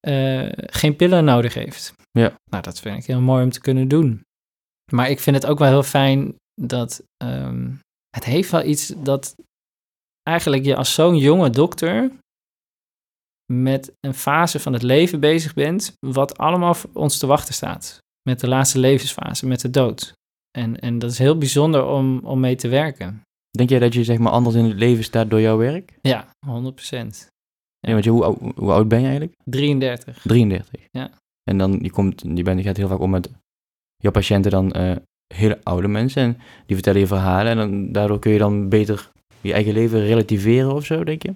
[0.00, 1.94] eh, geen pillen nodig heeft.
[2.10, 2.34] Ja.
[2.50, 4.22] Nou, dat vind ik heel mooi om te kunnen doen.
[4.92, 7.72] Maar ik vind het ook wel heel fijn dat ehm,
[8.10, 9.34] het heeft wel iets dat
[10.22, 12.10] eigenlijk je als zo'n jonge dokter
[13.52, 17.98] met een fase van het leven bezig bent, wat allemaal voor ons te wachten staat.
[18.22, 20.12] Met de laatste levensfase, met de dood.
[20.58, 23.22] En, en dat is heel bijzonder om, om mee te werken.
[23.50, 25.98] Denk jij dat je zeg maar anders in het leven staat door jouw werk?
[26.02, 27.26] Ja, 100 procent.
[27.80, 27.92] Ja.
[27.92, 29.36] want je, hoe, hoe oud ben je eigenlijk?
[29.44, 30.20] 33.
[30.22, 30.80] 33.
[30.90, 31.10] Ja.
[31.50, 33.30] En dan, je, komt, je, bent, je gaat heel vaak om met
[33.96, 34.96] jouw patiënten dan eh,
[35.34, 36.22] hele oude mensen.
[36.22, 36.36] En
[36.66, 37.50] die vertellen je verhalen.
[37.50, 41.34] En dan, daardoor kun je dan beter je eigen leven relativeren of zo, denk je?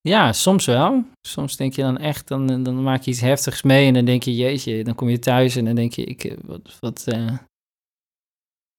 [0.00, 1.04] Ja, soms wel.
[1.20, 4.22] Soms denk je dan echt, dan, dan maak je iets heftigs mee en dan denk
[4.22, 7.38] je, jeetje, dan kom je thuis en dan denk je, ik, eh, wat, wat, eh,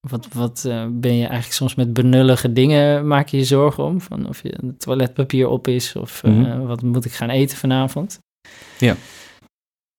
[0.08, 4.02] wat, wat eh, ben je eigenlijk soms met benullige dingen, maak je je zorgen om?
[4.02, 6.62] Van of je het toiletpapier op is of eh, Mhm.
[6.66, 8.20] wat moet ik gaan eten vanavond?
[8.78, 8.96] Ja.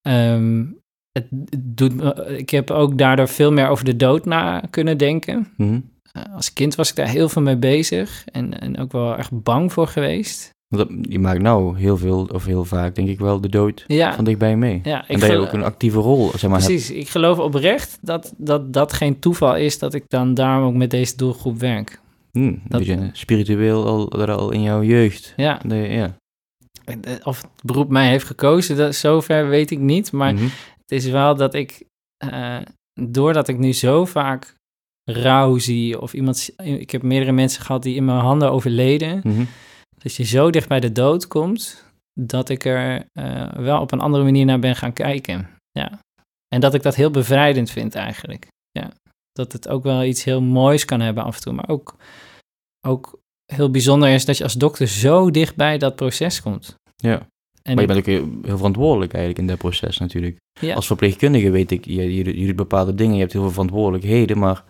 [0.09, 0.65] Ehm,
[1.13, 1.27] het
[1.59, 5.53] doet, me- ik heb ook daardoor veel meer over de dood na kunnen denken.
[5.57, 5.81] Mhm.
[6.13, 9.43] Eh, als kind was ik daar heel veel mee bezig en, en ook wel echt
[9.43, 10.51] bang voor geweest.
[10.77, 13.85] Want dat- je maakt nou heel veel, of heel vaak, denk ik wel, de dood
[13.87, 14.81] Ja, van dichtbij mee.
[14.85, 16.73] ja ik en dat je ook een actieve rol, zeg maar, hebt.
[16.73, 20.75] Precies, ik geloof oprecht dat, dat dat geen toeval is dat ik dan daarom ook
[20.75, 22.01] met deze doelgroep werk.
[22.33, 25.33] Hm, een Dat- beetje spiritueel al, al in jouw jeugd.
[25.37, 26.17] Ja, ja.
[26.85, 30.13] eh, of het beroep mij heeft gekozen, dat, zover weet ik niet.
[30.13, 30.43] Maar Mhm.
[30.81, 31.83] het is wel dat ik,
[32.17, 32.57] eh,
[33.01, 34.55] doordat ik nu zo vaak
[35.11, 39.43] rouw zie, of iemand, ik heb meerdere mensen gehad die in mijn handen overleden, Mhm.
[40.03, 41.85] Dat je zo dicht bij de dood komt,
[42.21, 45.49] dat ik er eh, wel op een andere manier naar ben gaan kijken.
[45.71, 45.99] Ja.
[46.49, 48.47] En dat ik dat heel bevrijdend vind eigenlijk.
[48.71, 48.91] Ja.
[49.33, 51.97] Dat het ook wel iets heel moois kan hebben af en toe, maar ook,
[52.87, 53.21] ook
[53.53, 56.75] heel bijzonder is dat je als dokter zo dicht bij dat proces komt.
[56.97, 57.27] Ja.
[57.63, 60.37] En maar je bent ook heel- heel verantwoordelijk eigenlijk in dat proces natuurlijk.
[60.61, 63.51] ja, Als verpleegkundige weet ik, je, je, je doet bepaalde dingen, je hebt heel veel
[63.51, 64.65] verantwoordelijkheden, maar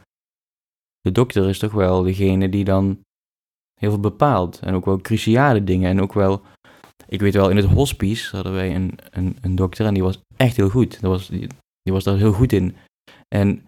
[1.01, 3.01] de dokter is toch wel degene die dan
[3.81, 4.59] heel veel bepaalt.
[4.59, 5.91] En ook wel cruciale dingen.
[5.91, 6.43] En ook wel,
[7.09, 10.21] ik weet wel, in het hospice hadden wij een, een, een dokter en die was
[10.37, 11.01] echt heel goed.
[11.01, 11.47] Dat was, die,
[11.83, 12.77] die was daar heel goed in.
[13.35, 13.67] En,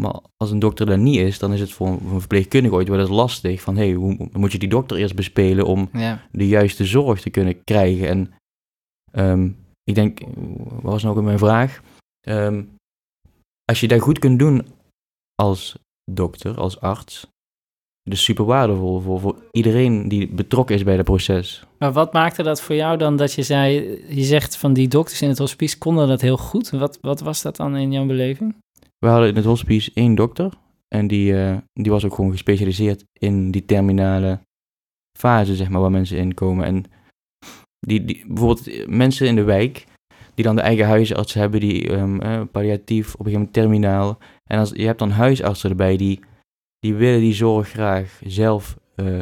[0.00, 3.00] maar als een dokter er niet is, dan is het voor een, verpleegkundige ooit wel
[3.00, 3.60] eens lastig.
[3.60, 7.20] Van, hé, hey, hoe moet je die dokter eerst bespelen om ja, de juiste zorg
[7.20, 8.08] te kunnen krijgen.
[8.08, 8.32] En
[9.12, 9.50] ehm,
[9.84, 10.20] ik denk,
[10.70, 11.80] wat was nou ook mijn vraag?
[12.20, 12.62] Ehm,
[13.64, 14.66] als je dat goed kunt doen
[15.34, 15.78] als
[16.10, 17.26] dokter, als arts,
[18.08, 21.64] dat is super waardevol voor, voor iedereen die betrokken is bij het proces.
[21.78, 23.72] Maar wat maakte dat voor jou dan dat je zei,
[24.08, 26.70] je zegt van die dokters in het hospice konden dat heel goed.
[26.70, 28.54] Wat, wat was dat dan in jouw beleving?
[28.98, 30.52] We hadden in het hospice één dokter
[30.88, 34.40] en die, eh, die was ook gewoon gespecialiseerd in die terminale
[35.18, 36.64] fase, zeg maar, waar mensen in komen.
[36.64, 36.84] En
[37.80, 39.86] die, die, bijvoorbeeld mensen in de wijk,
[40.34, 44.18] die dan de eigen huisarts hebben, die um, uh, palliatief, op een gegeven moment terminaal.
[44.44, 46.20] En als, je hebt dan huisartsen erbij die,
[46.78, 49.20] die willen die zorg graag zelf uh,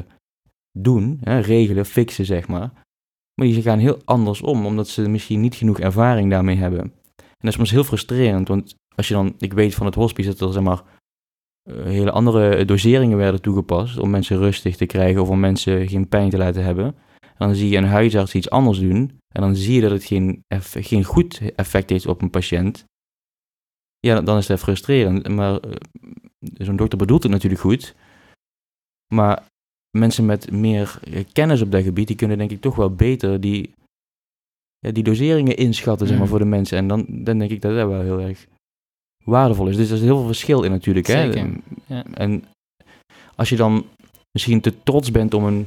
[0.79, 2.71] doen, hè, regelen, fixen, zeg maar.
[3.35, 6.81] Maar die gaan heel anders om, omdat ze misschien niet genoeg ervaring daarmee hebben.
[7.17, 10.29] En dat is soms heel frustrerend, want als je dan, ik weet van het hospice
[10.29, 10.83] dat er zeg maar
[11.71, 16.09] uh, hele andere doseringen werden toegepast om mensen rustig te krijgen of om mensen geen
[16.09, 16.85] pijn te laten hebben.
[17.21, 20.05] En dan zie je een huisarts iets anders doen en dan zie je dat het
[20.05, 22.85] geen, geen goed effect heeft op een patiënt.
[23.99, 25.29] Ja, dan is dat frustrerend.
[25.29, 25.73] Maar uh,
[26.39, 27.95] zo'n dokter bedoelt het natuurlijk goed.
[29.15, 29.43] Maar
[29.99, 31.01] mensen met meer
[31.33, 33.73] kennis op dat gebied, die kunnen denk ik toch wel beter die,
[34.79, 36.79] ja, die doseringen inschatten zeg maar, voor de mensen.
[36.79, 38.47] En dan, dan denk ik dat dat wel heel erg
[39.25, 39.77] waardevol is.
[39.77, 41.07] Dus er is heel veel verschil in natuurlijk.
[41.07, 41.47] Zeker,
[41.87, 41.95] Hè?
[41.95, 42.05] ja.
[42.05, 42.45] En
[43.35, 43.87] als je dan
[44.33, 45.67] misschien te trots bent om een,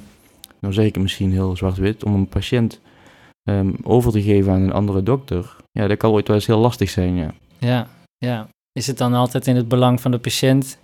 [0.59, 2.79] nou zeg ik het misschien heel zwart-wit, om een patiënt
[3.49, 6.59] um, over te geven aan een andere dokter, ja, dat kan ooit wel eens heel
[6.59, 7.33] lastig zijn, ja.
[7.57, 8.49] Ja, ja.
[8.71, 10.77] Is het dan altijd in het belang van de patiënt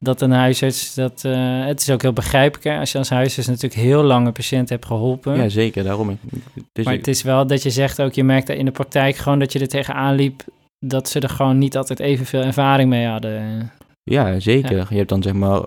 [0.00, 3.80] dat een huisarts, dat, uh, het is ook heel begrijpelijk als je als huisarts natuurlijk
[3.80, 5.36] heel lang een patiënt hebt geholpen.
[5.36, 6.18] Ja, zeker, daarom.
[6.84, 9.38] Maar het is wel dat je zegt ook, je merkt dat in de praktijk gewoon
[9.38, 10.42] dat je er tegenaan liep,
[10.86, 13.70] dat ze er gewoon niet altijd evenveel ervaring mee hadden.
[14.02, 14.76] Ja, zeker.
[14.76, 14.86] Ja.
[14.88, 15.62] Je hebt dan zeg maar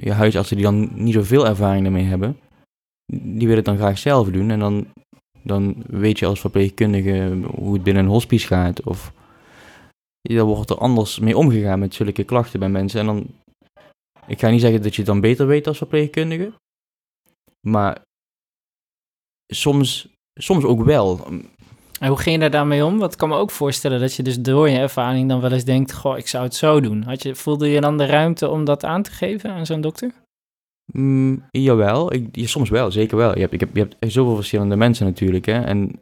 [0.00, 2.38] je huisartsen die dan niet zoveel ervaring ermee hebben,
[3.12, 4.50] die willen het dan graag zelf doen.
[4.50, 4.86] En dan,
[5.42, 8.82] dan weet je als verpleegkundige hoe het binnen een hospice gaat.
[8.82, 9.12] Of
[10.22, 13.00] dan wordt er anders mee omgegaan met zulke klachten bij mensen.
[13.00, 13.26] En dan,
[14.26, 16.52] ik ga niet zeggen dat je het dan beter weet als verpleegkundige.
[17.66, 18.02] Maar
[19.46, 21.26] soms, soms ook wel.
[22.00, 22.98] En hoe ging je daar daarmee om?
[22.98, 25.64] Want ik kan me ook voorstellen dat je dus door je ervaring dan wel eens
[25.64, 27.02] denkt, goh, ik zou het zo doen.
[27.02, 30.12] Had je, voelde je dan de ruimte om dat aan te geven aan zo'n dokter?
[30.92, 33.34] Mm, jawel, ik, ja, soms wel, zeker wel.
[33.34, 35.60] Je hebt, ik heb, je hebt zoveel verschillende mensen natuurlijk, hè.
[35.60, 36.00] En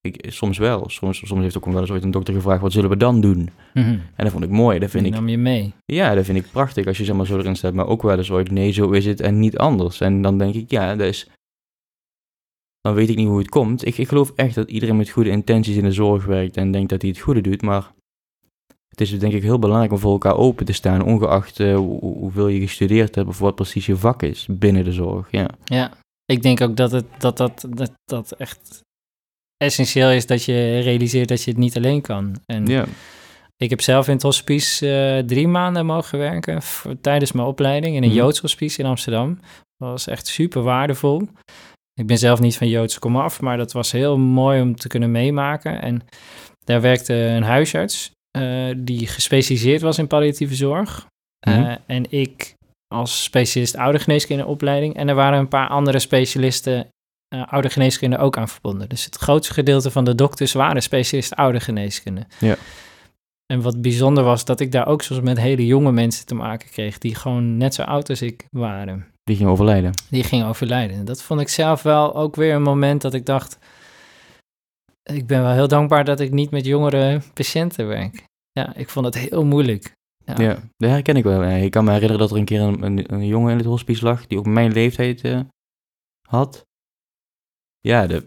[0.00, 0.88] ik, soms wel.
[0.88, 3.50] Soms, soms heeft ook wel eens ooit een dokter gevraagd, wat zullen we dan doen?
[3.74, 4.02] Mm -hmm.
[4.14, 4.78] En dat vond ik mooi.
[4.78, 5.72] Dat vind Die ik, nam je mee?
[5.84, 7.74] Ja, dat vind ik prachtig als je zeg maar zo erin staat.
[7.74, 10.00] Maar ook wel eens ooit, nee, zo is het en niet anders.
[10.00, 11.28] En dan denk ik, ja, dat is...
[12.80, 13.86] Dan weet ik niet hoe het komt.
[13.86, 16.88] Ik, ik geloof echt dat iedereen met goede intenties in de zorg werkt en denkt
[16.90, 17.62] dat hij het goede doet.
[17.62, 17.92] Maar
[18.88, 22.00] het is denk ik heel belangrijk om voor elkaar open te staan, ongeacht uh, hoe,
[22.00, 25.30] hoeveel je gestudeerd hebt of wat precies je vak is binnen de zorg.
[25.30, 25.92] Ja, ja
[26.24, 28.82] ik denk ook dat het dat, dat, dat, dat echt
[29.64, 32.36] essentieel is dat je realiseert dat je het niet alleen kan.
[32.46, 32.84] En ja.
[33.56, 37.96] ik heb zelf in het hospice uh, drie maanden mogen werken voor, tijdens mijn opleiding
[37.96, 38.14] in een mm.
[38.14, 39.38] Joods hospice in Amsterdam.
[39.76, 41.28] Dat was echt super waardevol.
[41.94, 45.10] Ik ben zelf niet van Joods komaf, maar dat was heel mooi om te kunnen
[45.10, 45.82] meemaken.
[45.82, 46.02] En
[46.64, 51.06] daar werkte een huisarts uh, die gespecialiseerd was in palliatieve zorg.
[51.48, 51.52] Mm.
[51.52, 52.54] Uh, en ik
[52.94, 54.94] als specialist oudergeneeskunde opleiding.
[54.94, 56.88] En er waren een paar andere specialisten
[57.34, 58.88] uh, oudergeneeskunde ook aan verbonden.
[58.88, 62.26] Dus het grootste gedeelte van de dokters waren specialist oudergeneeskunde.
[62.38, 62.56] Ja.
[63.46, 66.68] En wat bijzonder was, dat ik daar ook soms met hele jonge mensen te maken
[66.70, 69.06] kreeg, die gewoon net zo oud als ik waren.
[69.22, 69.92] Die gingen overlijden.
[70.10, 71.04] Die gingen overlijden.
[71.04, 73.58] Dat vond ik zelf wel ook weer een moment dat ik dacht,
[75.02, 78.24] ik ben wel heel dankbaar dat ik niet met jongere patiënten werk.
[78.52, 79.92] Ja, ik vond het heel moeilijk.
[80.24, 81.42] Ja, ja dat herken ik wel.
[81.42, 84.04] Ik kan me herinneren dat er een keer een, een, een jongen in het hospice
[84.04, 85.40] lag, die ook mijn leeftijd uh,
[86.28, 86.66] had.
[87.80, 88.24] Ja, de,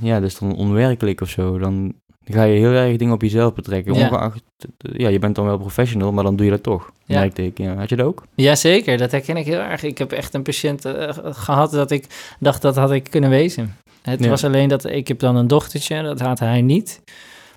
[0.00, 1.58] ja, dat is dan onwerkelijk of zo.
[1.58, 3.94] Dan ga je heel erg dingen op jezelf betrekken.
[3.94, 4.08] Ja.
[4.08, 4.42] Ongeacht,
[4.78, 6.90] ja, je bent dan wel professional, maar dan doe je dat toch.
[7.04, 7.18] Ja.
[7.18, 7.58] Merkte ik.
[7.58, 7.74] Ja.
[7.74, 8.24] Had je dat ook?
[8.34, 9.82] Jazeker, dat herken ik heel erg.
[9.82, 13.76] Ik heb echt een patiënt uh, gehad dat ik dacht dat had ik kunnen wezen.
[14.02, 14.28] Het Ja.
[14.28, 17.02] was alleen dat ik heb dan een dochtertje, dat had hij niet.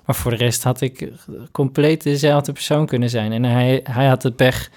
[0.06, 1.12] Maar voor de rest had ik
[1.52, 3.32] compleet dezelfde persoon kunnen zijn.
[3.32, 4.70] En hij, hij had het pech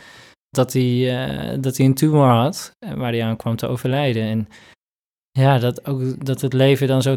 [0.51, 4.23] dat hij, eh, dat hij een tumor had, eh, waar hij aan kwam te overlijden.
[4.23, 4.49] En
[5.37, 7.17] ja, dat, ook, dat het leven dan zo,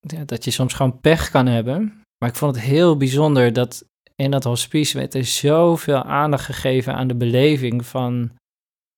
[0.00, 2.02] ja, dat je soms gewoon pech kan hebben.
[2.18, 6.94] Maar ik vond het heel bijzonder dat in dat hospice werd er zoveel aandacht gegeven
[6.94, 8.30] aan de beleving van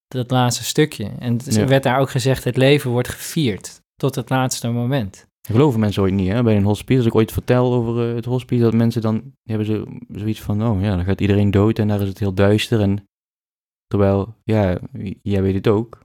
[0.08, 1.10] dat laatste stukje.
[1.18, 1.66] En er Ja.
[1.66, 5.26] werd daar ook gezegd, het leven wordt gevierd tot het laatste moment.
[5.48, 6.42] Geloven mensen ooit niet, hè?
[6.42, 6.98] Bij een hospice.
[6.98, 10.62] Als ik ooit vertel over eh, het hospice, dat mensen dan hebben zo, zoiets van,
[10.66, 12.80] oh ja, dan gaat iedereen dood en daar is het heel duister.
[12.80, 13.04] En
[13.86, 14.78] terwijl, ja,
[15.22, 15.98] jij weet het ook.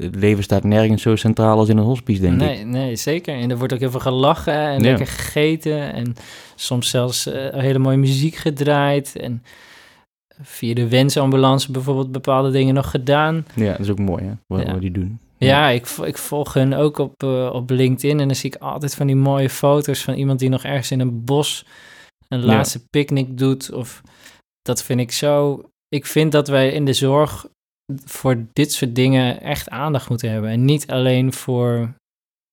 [0.00, 2.66] Het leven staat nergens zo centraal als in een hospice, denk nee, ik.
[2.66, 3.34] Nee, zeker.
[3.34, 4.88] En er wordt ook heel veel gelachen en Ja.
[4.88, 5.92] lekker gegeten.
[5.92, 6.14] En
[6.54, 9.16] soms zelfs eh, hele mooie muziek gedraaid.
[9.16, 9.42] En
[10.42, 13.46] via de wensambulance bijvoorbeeld bepaalde dingen nog gedaan.
[13.54, 14.72] Ja, dat is ook mooi, hè, wat, Ja.
[14.72, 15.18] wat die doen.
[15.38, 18.20] Ja, ik, ik volg hun ook op, eh, op LinkedIn.
[18.20, 21.00] En dan zie ik altijd van die mooie foto's van iemand die nog ergens in
[21.00, 21.64] een bos
[22.28, 23.72] een laatste picknick doet.
[23.72, 24.02] Of
[24.62, 25.62] dat vind ik zo.
[25.88, 27.46] Ik vind dat wij in de zorg
[28.04, 30.50] voor dit soort dingen echt aandacht moeten hebben.
[30.50, 31.94] En niet alleen voor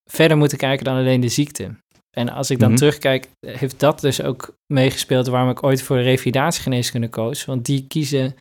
[0.10, 1.76] verder moeten kijken dan alleen de ziekte.
[2.18, 2.78] En als ik dan Mhm.
[2.78, 7.46] terugkijk, heeft dat dus ook meegespeeld waarom ik ooit voor de revalidatiegeneeskunde koos.
[7.46, 8.36] Want die kiezen,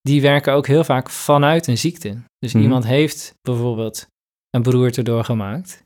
[0.00, 2.22] die werken ook heel vaak vanuit een ziekte.
[2.38, 2.62] Dus Mhm.
[2.62, 4.06] iemand heeft bijvoorbeeld
[4.50, 5.82] een beroerte doorgemaakt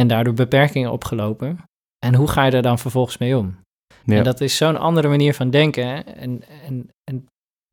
[0.00, 1.58] en daardoor beperkingen opgelopen.
[2.06, 3.58] En hoe ga je daar dan vervolgens mee om?
[4.04, 4.16] Ja.
[4.16, 6.06] En dat is zo'n andere manier van denken.
[6.16, 7.26] En, en, en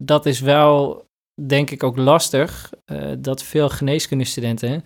[0.04, 1.06] dat is wel,
[1.42, 2.70] denk ik, ook lastig.
[2.86, 4.84] eh, dat veel geneeskundestudenten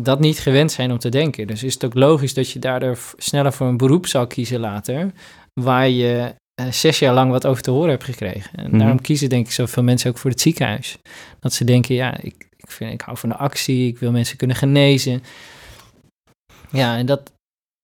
[0.00, 1.46] dat niet gewend zijn om te denken.
[1.46, 5.12] Dus is het ook logisch dat je daardoor sneller voor een beroep zal kiezen later,
[5.60, 8.50] waar je eh, zes jaar lang wat over te horen hebt gekregen.
[8.54, 8.78] En Mhm.
[8.78, 10.98] daarom kiezen denk ik zoveel mensen ook voor het ziekenhuis.
[11.40, 14.36] Dat ze denken, ja, ik, ik, vind, ik hou van de actie, ik wil mensen
[14.36, 15.22] kunnen genezen.
[16.70, 17.32] Ja, en dat,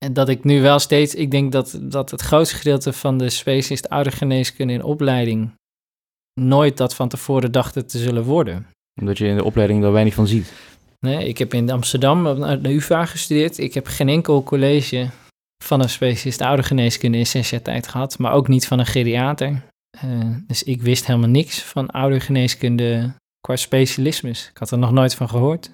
[0.05, 3.31] en dat ik nu wel steeds, ik denk dat, dat het grootste gedeelte van de
[3.31, 5.51] specialist oudergeneeskunde in opleiding
[6.39, 8.67] nooit dat van tevoren dachten te zullen worden.
[9.01, 10.53] Omdat je in de opleiding er weinig van ziet.
[11.01, 13.59] Nee, ik heb in Amsterdam op de UvA gestudeerd.
[13.59, 15.11] Ik heb geen enkel college
[15.65, 19.63] van een specialist oudergeneeskunde in zes jaar tijd gehad, maar ook niet van een geriater.
[19.91, 24.49] Eh, dus ik wist helemaal niks van oudergeneeskunde qua specialismes.
[24.51, 25.71] Ik had er nog nooit van gehoord.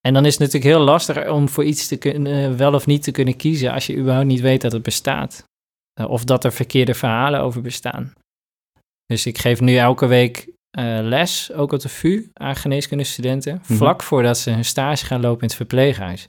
[0.00, 2.86] En dan is het natuurlijk heel lastig om voor iets te kunnen, eh, wel of
[2.86, 5.44] niet te kunnen kiezen als je überhaupt niet weet dat het bestaat.
[5.92, 8.12] Eh, of dat er verkeerde verhalen over bestaan.
[9.12, 13.74] Dus ik geef nu elke week eh, les, ook op de VU, aan geneeskundestudenten, Mhm.
[13.74, 16.28] vlak voordat ze hun stage gaan lopen in het verpleeghuis.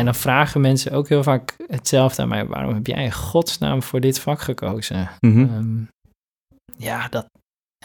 [0.00, 2.46] En dan vragen mensen ook heel vaak hetzelfde aan mij.
[2.46, 5.10] Waarom heb jij in godsnaam voor dit vak gekozen?
[5.20, 5.40] Mhm.
[5.40, 5.76] Ehm,
[6.78, 7.26] ja, dat...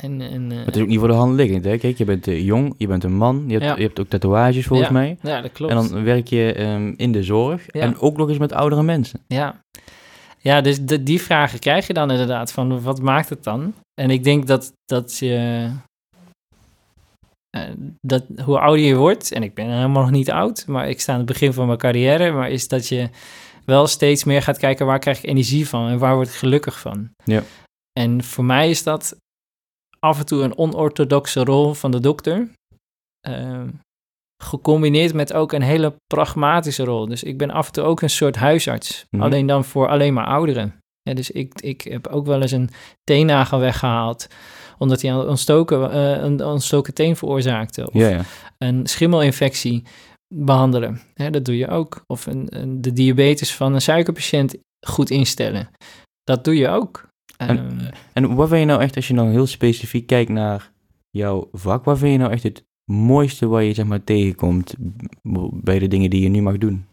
[0.02, 1.78] En, en, eh, Het is ook niet voor de hand liggend, hè?
[1.78, 3.76] Kijk, je bent eh, jong, je bent een man, je hebt, Ja.
[3.76, 4.94] je hebt ook tatoeages volgens Ja.
[4.94, 5.18] mij.
[5.22, 5.72] ja, dat klopt.
[5.74, 7.82] En dan werk je ehm, in de zorg Ja.
[7.82, 9.20] en ook nog eens met oudere mensen.
[9.28, 9.56] Ja,
[10.48, 13.74] ja dus de, die vragen krijg je dan inderdaad van wat maakt het dan?
[14.02, 15.70] En ik denk dat, dat je...
[17.50, 21.00] eh, dat hoe ouder je wordt, en ik ben helemaal nog niet oud, maar ik
[21.00, 23.10] sta aan het begin van mijn carrière, maar is dat je
[23.66, 26.80] wel steeds meer gaat kijken waar krijg ik energie van en waar word ik gelukkig
[26.80, 27.10] van.
[27.24, 27.44] Ja.
[28.00, 29.16] En voor mij is dat
[30.00, 32.50] af en toe een onorthodoxe rol van de dokter,
[33.20, 33.64] eh,
[34.44, 37.08] gecombineerd met ook een hele pragmatische rol.
[37.08, 39.24] Dus ik ben af en toe ook een soort huisarts, Mhm.
[39.24, 40.76] alleen dan voor alleen maar ouderen.
[41.02, 42.70] Ja, dus ik, ik heb ook wel eens een
[43.04, 44.28] teennagel weggehaald,
[44.78, 47.88] omdat hij een ontstoken, eh, een ontstoken teen veroorzaakte.
[47.88, 48.22] Of Ja, ja.
[48.58, 49.84] een schimmelinfectie
[50.36, 51.02] behandelen.
[51.14, 52.04] Dat doe je ook.
[52.08, 54.56] Of een, een, de diabetes van een suikerpatiënt
[54.88, 55.70] goed instellen.
[56.24, 57.08] Dat doe je ook.
[57.38, 57.80] En- Ehm,
[58.14, 60.72] En wat vind je nou echt, als je dan heel specifiek kijkt naar
[61.10, 64.74] jouw vak, wat vind je nou echt het mooiste wat je zeg maar tegenkomt
[65.54, 66.86] bij de dingen die je nu mag doen?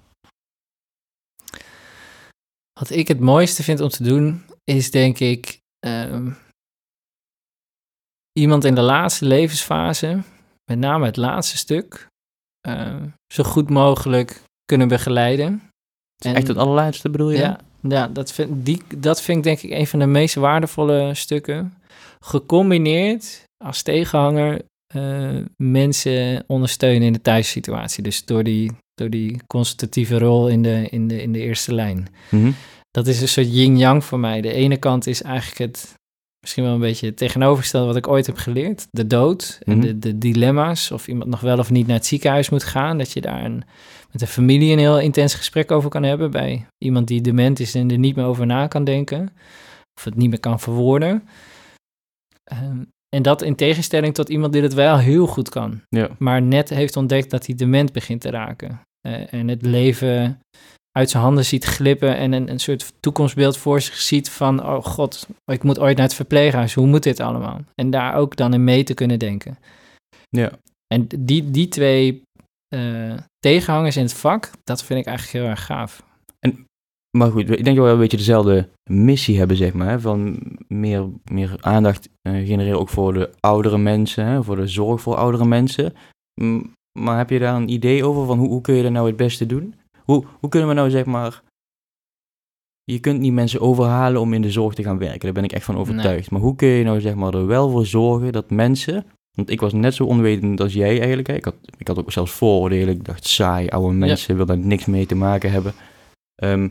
[2.80, 6.30] Wat ik het mooiste vind om te doen, is denk ik ehm,
[8.32, 10.22] iemand in de laatste levensfase,
[10.70, 12.06] met name het laatste stuk,
[12.60, 15.62] ehm, zo goed mogelijk kunnen begeleiden.
[16.24, 17.38] En- echt het allerlaatste bedoel je?
[17.38, 21.14] Ja, ja dat, vind, die, dat vind ik denk ik een van de meest waardevolle
[21.14, 21.74] stukken.
[22.20, 28.02] Gecombineerd als tegenhanger eh, mensen ondersteunen in de thuissituatie.
[28.02, 32.06] Dus door die, door die consultatieve rol in de, in, de, in de eerste lijn.
[32.30, 32.50] Mhm.
[32.90, 34.40] Dat is een soort yin-yang voor mij.
[34.40, 35.94] De ene kant is eigenlijk het,
[36.40, 38.86] misschien wel een beetje het tegenovergestelde wat ik ooit heb geleerd.
[38.90, 39.86] De dood en Mhm.
[39.86, 40.90] de, de dilemma's.
[40.90, 42.98] Of iemand nog wel of niet naar het ziekenhuis moet gaan.
[42.98, 43.62] Dat je daar een,
[44.10, 46.30] met de familie een heel intens gesprek over kan hebben.
[46.30, 49.32] Bij iemand die dement is en er niet meer over na kan denken.
[49.96, 51.28] Of het niet meer kan verwoorden.
[52.44, 52.82] Ehm,
[53.14, 56.08] en dat in tegenstelling tot iemand die het wel heel goed kan Ja.
[56.18, 58.80] maar net heeft ontdekt dat hij dement begint te raken.
[59.00, 60.40] Eh, en het leven
[60.98, 64.84] uit zijn handen ziet glippen en een, een soort toekomstbeeld voor zich ziet van, oh
[64.84, 67.60] god, ik moet ooit naar het verpleeghuis, hoe moet dit allemaal?
[67.74, 69.58] En daar ook dan in mee te kunnen denken.
[70.28, 70.50] Ja.
[70.94, 72.22] En die, die twee
[72.68, 76.02] eh, tegenhangers in het vak, dat vind ik eigenlijk heel erg gaaf.
[77.16, 79.88] Maar goed, ik denk dat we wel een beetje dezelfde missie hebben, zeg maar.
[79.88, 80.00] Hè?
[80.00, 84.42] Van meer, meer aandacht eh, genereren ook voor de oudere mensen, hè?
[84.42, 85.92] voor de zorg voor oudere mensen.
[86.40, 86.60] M-
[86.98, 89.16] maar heb je daar een idee over van hoe, hoe kun je dat nou het
[89.16, 89.74] beste doen?
[90.04, 91.42] Hoe, hoe kunnen we nou, zeg maar...
[92.84, 95.52] Je kunt niet mensen overhalen om in de zorg te gaan werken, daar ben ik
[95.52, 96.30] echt van overtuigd.
[96.30, 99.04] Maar hoe kun je nou, zeg maar, er wel voor zorgen dat mensen
[99.36, 101.26] Want ik was net zo onwetend als jij eigenlijk.
[101.28, 101.34] hè.
[101.34, 102.94] Ik had, ik had ook zelfs vooroordelen.
[102.94, 105.72] Ik dacht, saai, oude mensen, wil daar niks mee te maken hebben.
[106.34, 106.68] Ehm,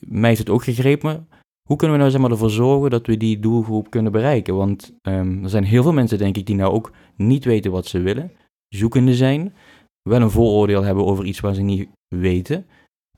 [0.00, 1.28] mij heeft het ook gegrepen.
[1.68, 4.56] Hoe kunnen we nou zeg maar, ervoor zorgen dat we die doelgroep kunnen bereiken?
[4.56, 7.86] Want ehm, er zijn heel veel mensen, denk ik, die nou ook niet weten wat
[7.86, 8.32] ze willen.
[8.68, 9.54] Zoekende zijn.
[10.02, 12.66] Wel een vooroordeel hebben over iets waar ze niet weten.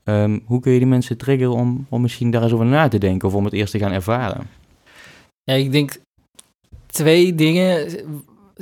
[0.03, 2.97] Ehm, hoe kun je die mensen triggeren om, om misschien daar eens over na te
[2.97, 4.47] denken of om het eerst te gaan ervaren?
[5.43, 5.99] Ja, ik denk
[6.85, 7.87] twee dingen,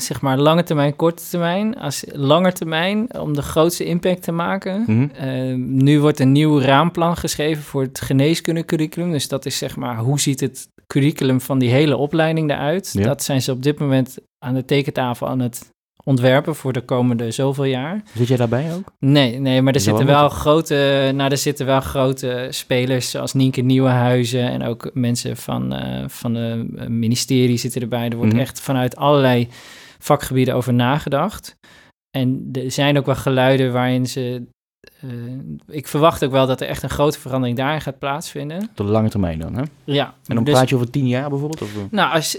[0.02, 1.78] zeg maar lange termijn, korte termijn.
[1.80, 4.84] Als lange termijn, om de grootste impact te maken.
[4.88, 5.08] Mhm.
[5.16, 9.12] Eh, nu wordt een nieuw raamplan geschreven voor het geneeskundecurriculum.
[9.12, 12.90] Dus dat is zeg maar, hoe ziet het curriculum van die hele opleiding eruit?
[12.94, 13.04] Ja.
[13.04, 15.70] Dat zijn ze op dit moment aan de tekentafel aan het
[16.04, 18.02] ontwerpen voor de komende zoveel jaar.
[18.16, 18.92] Zit jij daarbij ook?
[19.00, 23.34] Nee, nee, maar er zitten wel wel grote, nou, er zitten wel grote spelers zoals
[23.34, 28.10] Nienke Nieuwenhuizen en ook mensen van, eh, van de eh, ministerie zitten erbij.
[28.10, 28.42] Er wordt Mhm.
[28.42, 29.48] echt vanuit allerlei
[30.00, 31.56] vakgebieden over nagedacht.
[32.18, 34.44] En er zijn ook wel geluiden waarin ze.
[35.02, 35.10] eh,
[35.68, 38.62] ik verwacht ook wel dat er echt een grote verandering daarin gaat plaatsvinden.
[38.62, 39.64] Op de lange termijn dan, hè?
[39.84, 41.62] Ja, En dan dus- praat je over tien jaar bijvoorbeeld?
[41.62, 41.82] Of, eh?
[41.92, 42.38] nou, als,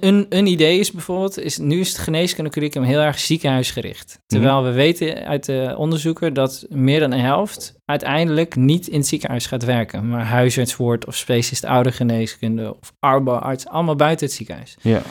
[0.00, 4.18] een, een idee is bijvoorbeeld, is, nu is het geneeskundecurriculum heel erg ziekenhuisgericht.
[4.26, 9.06] Terwijl we weten uit de onderzoeken dat meer dan een helft uiteindelijk niet in het
[9.08, 10.08] ziekenhuis gaat werken.
[10.08, 14.76] Maar huisarts wordt of specialist oudergeneeskunde of arboarts, allemaal buiten het ziekenhuis.
[14.80, 15.02] Ja.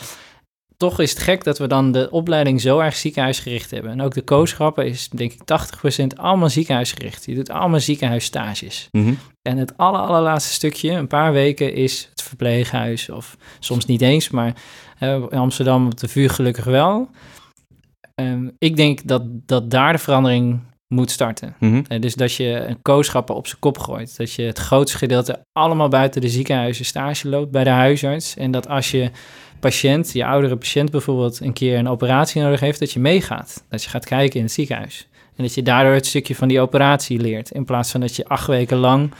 [0.77, 3.91] Toch is het gek dat we dan de opleiding zo erg ziekenhuisgericht hebben.
[3.91, 7.25] En ook de kooschappen is denk ik 80% allemaal ziekenhuisgericht.
[7.25, 8.87] Je doet allemaal ziekenhuisstages.
[8.91, 9.13] Mhm.
[9.41, 13.09] En het aller, allerlaatste stukje, een paar weken, is het verpleeghuis.
[13.09, 14.53] Of soms niet eens, maar
[14.99, 17.09] eh, in Amsterdam op de vuur gelukkig wel.
[18.15, 21.55] Ehm, ik denk dat, dat daar de verandering moet starten.
[21.59, 21.83] Mhm.
[21.87, 24.17] Eh, dus dat je een kooschappen op zijn kop gooit.
[24.17, 28.35] Dat je het grootste gedeelte allemaal buiten de ziekenhuizen stage loopt bij de huisarts.
[28.35, 29.11] En dat als je
[29.59, 33.63] patiënt, je oudere patiënt bijvoorbeeld, een keer een operatie nodig heeft, dat je meegaat.
[33.69, 35.07] Dat je gaat kijken in het ziekenhuis.
[35.35, 37.51] En dat je daardoor het stukje van die operatie leert.
[37.51, 39.11] In plaats van dat je acht weken lang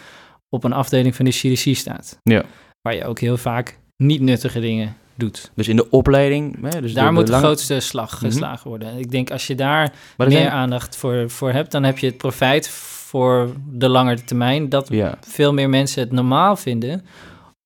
[0.49, 2.19] op een afdeling van de chirurgie staat.
[2.23, 2.43] Ja.
[2.81, 5.51] Waar je ook heel vaak niet nuttige dingen doet.
[5.55, 6.71] Dus in de opleiding...
[6.71, 8.25] Hè, dus daar de, moet de lange- grootste slag Mhm.
[8.25, 8.97] geslagen worden.
[8.99, 9.81] Ik denk als je daar
[10.17, 14.23] er meer zijn- aandacht voor, voor hebt, dan heb je het profijt voor de langere
[14.23, 14.69] termijn.
[14.69, 17.05] Dat Ja, veel meer mensen het normaal vinden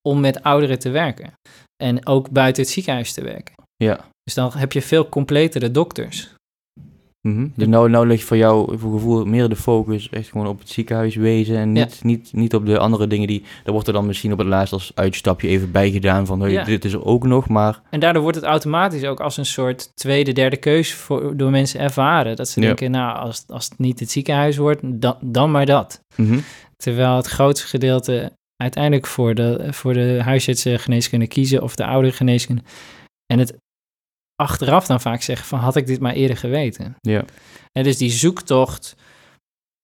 [0.02, 1.34] om met ouderen te werken.
[1.82, 3.54] En ook buiten het ziekenhuis te werken.
[3.76, 4.10] ja.
[4.24, 6.34] Dus dan heb je veel completere dokters.
[7.28, 7.48] Mhm.
[7.56, 10.70] Dus nou, nou ligt voor jou, voor gevoel, meer de focus echt gewoon op het
[10.70, 11.84] ziekenhuiswezen en Ja.
[11.84, 13.44] niet, niet, niet op de andere dingen die...
[13.64, 16.52] Daar wordt er dan misschien op het laatst als uitstapje even bij gedaan van, hey,
[16.52, 16.64] Ja.
[16.64, 17.82] dit is er ook nog, maar...
[17.90, 21.80] En daardoor wordt het automatisch ook als een soort tweede, derde keus voor, door mensen
[21.80, 22.36] ervaren.
[22.36, 22.66] Dat ze Ja.
[22.66, 26.00] denken, nou, als, als het niet het ziekenhuis wordt, dan, dan maar dat.
[26.16, 26.40] Mhm.
[26.78, 32.62] Terwijl het grootste gedeelte uiteindelijk voor de, voor de huisartsengeneeskunde kiezen of de oudere geneeskunde.
[33.26, 33.54] En het
[34.36, 36.96] achteraf dan vaak zeggen van, had ik dit maar eerder geweten.
[37.02, 37.26] Ja.
[37.72, 38.96] En dus die zoektocht.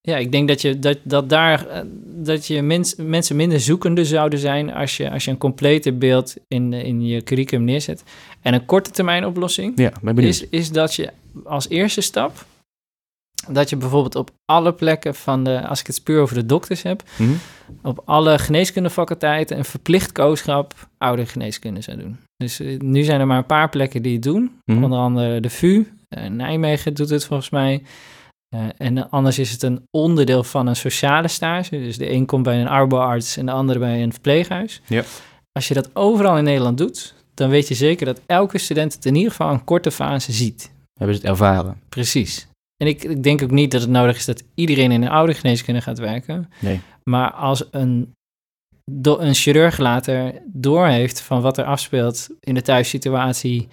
[0.02, 4.06] Ja, ik denk dat, je, dat, dat daar eh, dat je mens, mensen minder zoekende
[4.06, 8.04] zouden zijn als je, als je een complete beeld in, in je curriculum neerzet.
[8.42, 11.10] En een korte termijn oplossing Ja, ben is, is dat je
[11.44, 12.46] als eerste stap,
[13.50, 16.82] dat je bijvoorbeeld op alle plekken van de, als ik het puur over de dokters
[16.82, 17.32] heb, Mhm.
[17.82, 22.18] op alle geneeskundefaculteiten een verplicht kooschap oude geneeskunde zou doen.
[22.36, 24.60] Dus eh, nu zijn er maar een paar plekken die het doen.
[24.66, 24.84] Mhm.
[24.84, 27.84] Onder andere de VU, eh, Nijmegen doet het volgens mij.
[28.56, 31.70] Eh, en anders is het een onderdeel van een sociale stage.
[31.78, 34.82] Dus de een komt bij een arbeidsarts en de andere bij een verpleeghuis.
[34.86, 35.04] Ja.
[35.52, 39.06] Als je dat overal in Nederland doet, dan weet je zeker dat elke student het
[39.06, 40.72] in ieder geval een korte fase ziet.
[41.00, 41.80] Hebben ze het ervaren?
[41.90, 42.48] Precies.
[42.78, 45.34] En ik, ik denk ook niet dat het nodig is dat iedereen in een oude
[45.34, 46.50] geneeskunde gaat werken.
[46.60, 46.80] Nee.
[47.04, 48.14] Maar als een,
[48.92, 53.68] do- een chirurg later doorheeft van wat er afspeelt in de thuissituatie,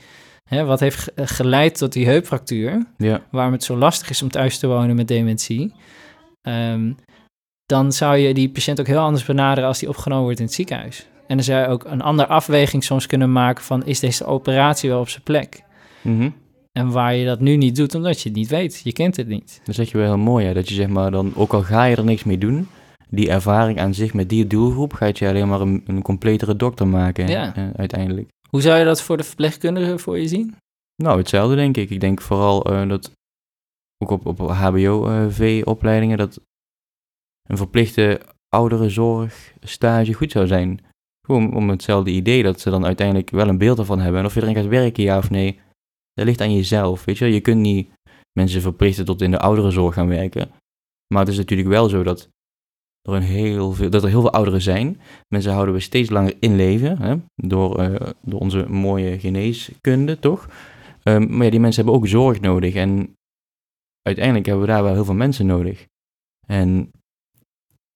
[0.49, 3.21] hè, wat heeft ge- geleid tot die heupfractuur, Ja.
[3.31, 5.75] waarom het zo lastig is om thuis te wonen met dementie,
[6.43, 6.93] ehm,
[7.67, 10.55] dan zou je die patiënt ook heel anders benaderen als die opgenomen wordt in het
[10.55, 11.07] ziekenhuis.
[11.27, 14.91] En dan zou je ook een andere afweging soms kunnen maken van is deze operatie
[14.91, 15.63] wel op zijn plek?
[16.03, 16.31] Mhm.
[16.79, 18.81] En waar je dat nu niet doet, omdat je het niet weet.
[18.85, 19.61] Je kent het niet.
[19.65, 20.55] Dat zeg je wel heel mooi, hè?
[20.55, 22.69] dat je zeg maar dan, ook al ga je er niks mee doen,
[23.09, 26.87] die ervaring aan zich met die doelgroep gaat je alleen maar een, een completere dokter
[26.89, 27.55] maken Ja.
[27.55, 28.29] eh, uiteindelijk.
[28.51, 30.55] Hoe zou je dat voor de verpleegkundige voor je zien?
[31.03, 31.91] Nou, hetzelfde denk ik.
[31.91, 33.11] Ik denk vooral eh, dat
[33.99, 36.41] ook op, op HBO-V-opleidingen dat
[37.49, 40.81] een verplichte ouderenzorgstage goed zou zijn.
[41.27, 44.21] Gewoon om hetzelfde idee dat ze dan uiteindelijk wel een beeld ervan hebben.
[44.21, 45.61] En of je erin gaat werken, ja of nee,
[46.15, 47.05] dat ligt aan jezelf.
[47.05, 47.89] Weet je, je kunt niet
[48.33, 50.51] mensen verplichten tot in de ouderenzorg gaan werken.
[51.15, 52.29] Maar het is natuurlijk wel zo dat
[53.03, 55.01] er, een heel veel, dat er heel veel ouderen zijn.
[55.29, 57.17] Mensen houden we steeds langer in leven hè?
[57.35, 60.49] Door, eh, door onze mooie geneeskunde, toch?
[61.03, 62.75] Ehm, maar ja, die mensen hebben ook zorg nodig.
[62.75, 63.17] En
[64.03, 65.87] uiteindelijk hebben we daar wel heel veel mensen nodig.
[66.47, 66.91] En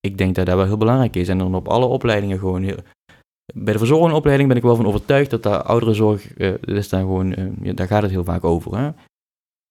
[0.01, 1.29] ik denk dat dat wel heel belangrijk is.
[1.29, 2.77] En dan op alle opleidingen gewoon heel...
[3.55, 7.01] Bij de verzorgingopleiding ben ik wel van overtuigd dat daar ouderenzorg, uh, dat is daar
[7.01, 8.79] gewoon, uh, ja, daar gaat het heel vaak over.
[8.79, 8.91] Hè?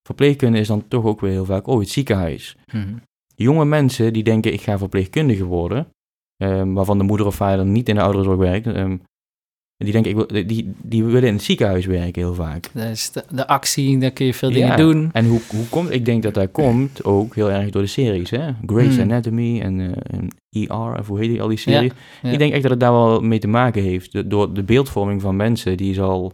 [0.02, 2.56] Verpleegkunde is dan toch ook weer heel vaak, oh, het ziekenhuis.
[2.72, 2.94] Mhm.
[3.34, 5.88] Jonge mensen die denken, ik ga verpleegkundige worden,
[6.36, 8.66] ehm, waarvan de moeder of vader niet in de ouderenzorg werkt,
[9.78, 12.70] ehm, die denken, ik wil, die, die willen in het ziekenhuis werken heel vaak.
[12.74, 15.10] Dat is de, de actie, daar kun je veel dingen Ja, doen.
[15.12, 18.30] En hoe, hoe komt, ik denk dat dat komt ook heel erg door de series,
[18.30, 18.50] hè?
[18.66, 19.02] Grey's Hmm.
[19.10, 21.92] Anatomy en, eh, en ER, of hoe heet die, al die series.
[22.22, 22.30] ja.
[22.30, 24.12] Ik denk echt dat het daar wel mee te maken heeft.
[24.12, 26.32] De- door de beeldvorming van mensen, die is al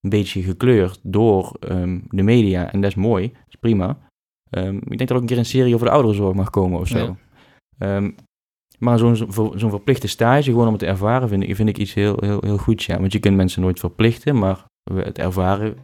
[0.00, 2.72] een beetje gekleurd door ehm, de media.
[2.72, 3.98] En dat is mooi, dat is prima.
[4.50, 6.80] Ehm, ik denk dat er ook een keer een serie over de ouderenzorg mag komen
[6.80, 7.16] of zo.
[7.78, 8.10] Ja.
[8.78, 9.16] Maar zo'n
[9.54, 12.40] zo'n verplichte stage, gewoon om het te ervaren, vind ik, vind ik iets heel, heel,
[12.40, 12.86] heel goeds.
[12.86, 12.98] Ja.
[13.00, 14.64] Want je kunt mensen nooit verplichten, maar
[14.94, 15.76] het ervaren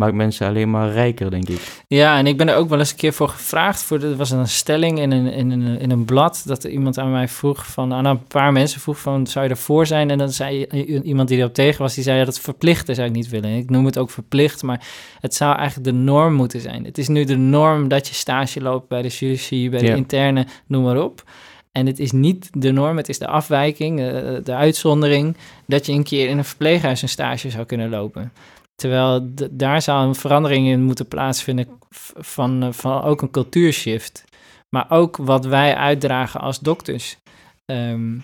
[0.00, 1.84] maakt mensen alleen maar rijker, denk ik.
[1.86, 3.82] Ja, en ik ben er ook wel eens een keer voor gevraagd.
[3.82, 7.10] Voor, er was een stelling in een, in, een, in een blad dat iemand aan
[7.10, 7.92] mij vroeg van...
[7.92, 10.10] aan een paar mensen vroeg van, zou je ervoor zijn?
[10.10, 10.64] En dan zei
[11.02, 12.18] iemand die erop tegen was, die zei...
[12.18, 13.56] Ja, dat verplichten zou ik niet willen.
[13.56, 14.86] Ik noem het ook verplicht, maar
[15.20, 16.84] het zou eigenlijk de norm moeten zijn.
[16.84, 19.94] Het is nu de norm dat je stage loopt bij de chirurgie, bij de Ja.
[19.94, 21.22] interne, noem maar op.
[21.78, 25.36] En het is niet de norm, het is de afwijking, eh, de uitzondering...
[25.66, 28.32] dat je een keer in een verpleeghuis een stage zou kunnen lopen.
[28.74, 31.66] Terwijl daar zou een verandering in moeten plaatsvinden
[32.18, 34.24] van, eh, van ook een cultuurshift.
[34.76, 37.16] Maar ook wat wij uitdragen als dokters
[37.64, 38.18] ehm,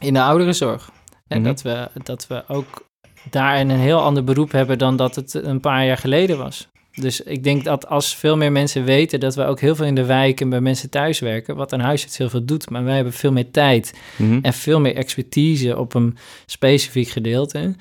[0.00, 0.90] in de ouderenzorg.
[1.28, 1.46] En Mhm.
[1.48, 2.86] dat, we, dat we ook
[3.30, 6.68] daarin een heel ander beroep hebben dan dat het een paar jaar geleden was.
[6.94, 9.94] Dus ik denk dat als veel meer mensen weten dat we ook heel veel in
[9.94, 12.94] de wijk en bij mensen thuis werken, wat een huisarts heel veel doet, maar wij
[12.94, 14.38] hebben veel meer tijd Mhm.
[14.42, 16.16] en veel meer expertise op een
[16.46, 17.74] specifiek gedeelte,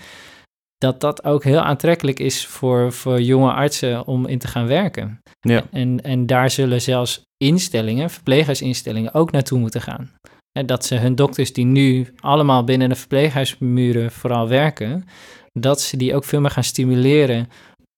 [0.78, 5.20] dat dat ook heel aantrekkelijk is voor, voor jonge artsen om in te gaan werken.
[5.42, 5.64] Ja.
[5.72, 10.12] En, en daar zullen zelfs instellingen, verpleeghuisinstellingen, ook naartoe moeten gaan.
[10.60, 15.06] En dat ze hun dokters die nu allemaal binnen de verpleeghuismuren vooral werken,
[15.60, 17.48] dat ze die ook veel meer gaan stimuleren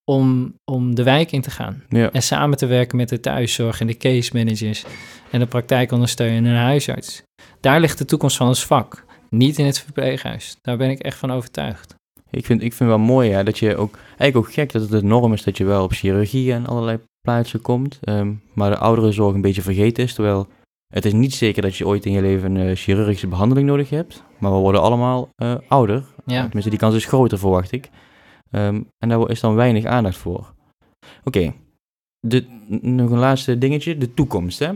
[0.06, 1.84] om, om de wijk in te gaan.
[1.90, 2.12] Ja.
[2.12, 4.86] En samen te werken met de thuiszorg en de case managers
[5.32, 7.24] en de praktijkondersteuner en de huisarts.
[7.60, 10.58] Daar ligt de toekomst van ons vak, niet in het verpleeghuis.
[10.62, 11.96] Daar ben ik echt van overtuigd.
[12.30, 14.92] Ik vind, ik vind wel mooi ja, dat je ook, eigenlijk ook gek dat het
[14.92, 18.78] de norm is dat je wel op chirurgie en allerlei plaatsen komt, ehm, maar de
[18.78, 20.48] ouderenzorg een beetje vergeten is, terwijl
[20.94, 23.90] het is niet zeker dat je ooit in je leven een eh, chirurgische behandeling nodig
[23.90, 27.90] hebt, maar we worden allemaal eh, ouder, Ja, tenminste die kans is groter verwacht ik,
[28.56, 30.54] Ehm, en daar is dan weinig aandacht voor.
[31.24, 31.54] Oké,
[32.28, 34.72] de- n- nog een laatste dingetje, de toekomst hè.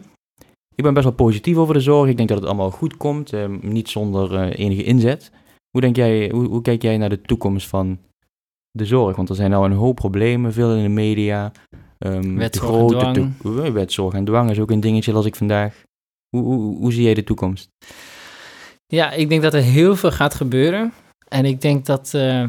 [0.75, 3.33] Ik ben best wel positief over de zorg, ik denk dat het allemaal goed komt,
[3.33, 5.31] ehm, niet zonder eh, enige inzet.
[5.71, 7.99] Hoe, denk jij, hoe, hoe kijk jij naar de toekomst van
[8.71, 9.15] de zorg?
[9.15, 11.51] Want er zijn nou een hoop problemen, veel in de media.
[11.97, 13.73] ehm, Wetzorg de en grote dwang.
[13.73, 15.83] wetzorg en dwang is ook een dingetje, las ik vandaag.
[16.29, 17.69] Hoe, hoe, hoe zie jij de toekomst?
[18.87, 20.93] ja ik denk dat er heel veel gaat gebeuren.
[21.27, 22.47] En ik denk dat, eh,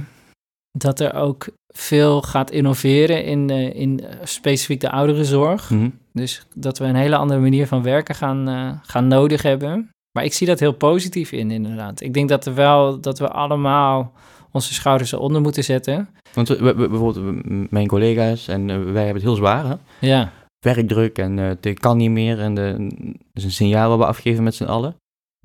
[0.78, 5.70] dat er ook veel gaat innoveren in, eh, in eh, specifiek de ouderenzorg.
[5.70, 5.88] Mhm.
[6.12, 9.90] Dus dat we een hele andere manier van werken gaan, eh, gaan nodig hebben.
[10.12, 12.00] Maar ik zie dat heel positief in, inderdaad.
[12.00, 14.12] Ik denk dat, er wel, dat we allemaal
[14.52, 16.08] onze schouders eronder moeten zetten.
[16.34, 19.66] Want we, we- bijvoorbeeld mijn collega's en wij hebben het heel zwaar.
[19.66, 19.74] Hè?
[20.06, 20.32] Ja,
[20.66, 22.38] Werkdruk en eh, het kan niet meer.
[22.40, 24.96] En de, dat is een signaal wat we afgeven met z'n allen.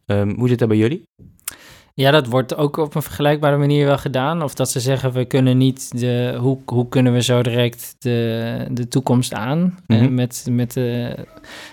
[0.06, 1.04] Ehm, hoe zit dat bij jullie?
[1.98, 4.44] Ja dat wordt ook op een vergelijkbare manier wel gedaan.
[4.44, 6.36] Of dat ze zeggen, we kunnen niet de...
[6.40, 9.80] Hoe, hoe kunnen we zo direct de, de toekomst aan?
[9.88, 10.14] eh, Mhm.
[10.14, 11.16] met met de,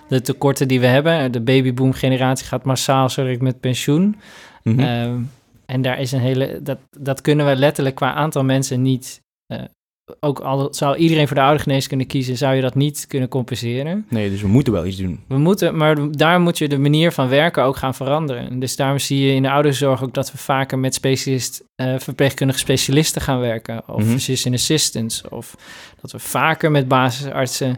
[0.08, 1.32] de tekorten die we hebben.
[1.32, 4.16] De babyboom generatie gaat massaal zo direct met pensioen.
[4.62, 4.80] Mhm.
[4.80, 5.20] Ehm,
[5.66, 6.60] en daar is een hele.
[6.62, 9.20] Dat, dat kunnen we letterlijk qua aantal mensen niet.
[9.46, 9.62] eh,
[10.20, 14.07] ook al zou iedereen voor de oudergeneeskunde kiezen, zou je dat niet kunnen compenseren.
[14.09, 15.20] nee, dus we moeten wel iets doen.
[15.28, 18.59] We moeten, maar daar moet je de manier van werken ook gaan veranderen.
[18.59, 22.59] Dus daarom zie je in de ouderenzorg ook dat we vaker met specialist, eh, verpleegkundige
[22.59, 23.82] specialisten gaan werken.
[23.88, 24.11] Of Mhm.
[24.11, 25.28] physician assistants.
[25.28, 25.55] Of
[26.00, 27.76] dat we vaker met basisartsen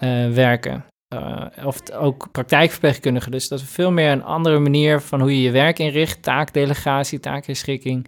[0.00, 0.84] eh, werken.
[1.08, 3.30] Eh, of ook praktijkverpleegkundigen.
[3.30, 7.20] Dus dat we veel meer een andere manier van hoe je je werk inricht, taakdelegatie,
[7.20, 8.06] taakherschikking,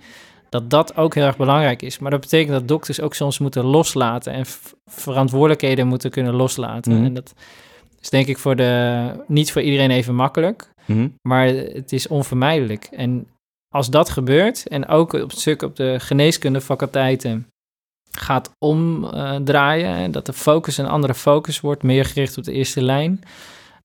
[0.49, 1.99] dat dat ook heel erg belangrijk is.
[1.99, 4.45] Maar dat betekent dat dokters ook soms moeten loslaten en
[4.87, 6.93] verantwoordelijkheden moeten kunnen loslaten.
[6.95, 7.05] Mhm.
[7.05, 7.35] En dat
[8.01, 11.09] is denk ik voor de, niet voor iedereen even makkelijk, Mhm.
[11.23, 12.85] maar het is onvermijdelijk.
[12.85, 13.27] En
[13.75, 17.47] als dat gebeurt, en ook op het stuk op de geneeskundefaculteiten
[18.11, 22.83] gaat omdraaien, en dat de focus een andere focus wordt, meer gericht op de eerste
[22.83, 23.21] lijn,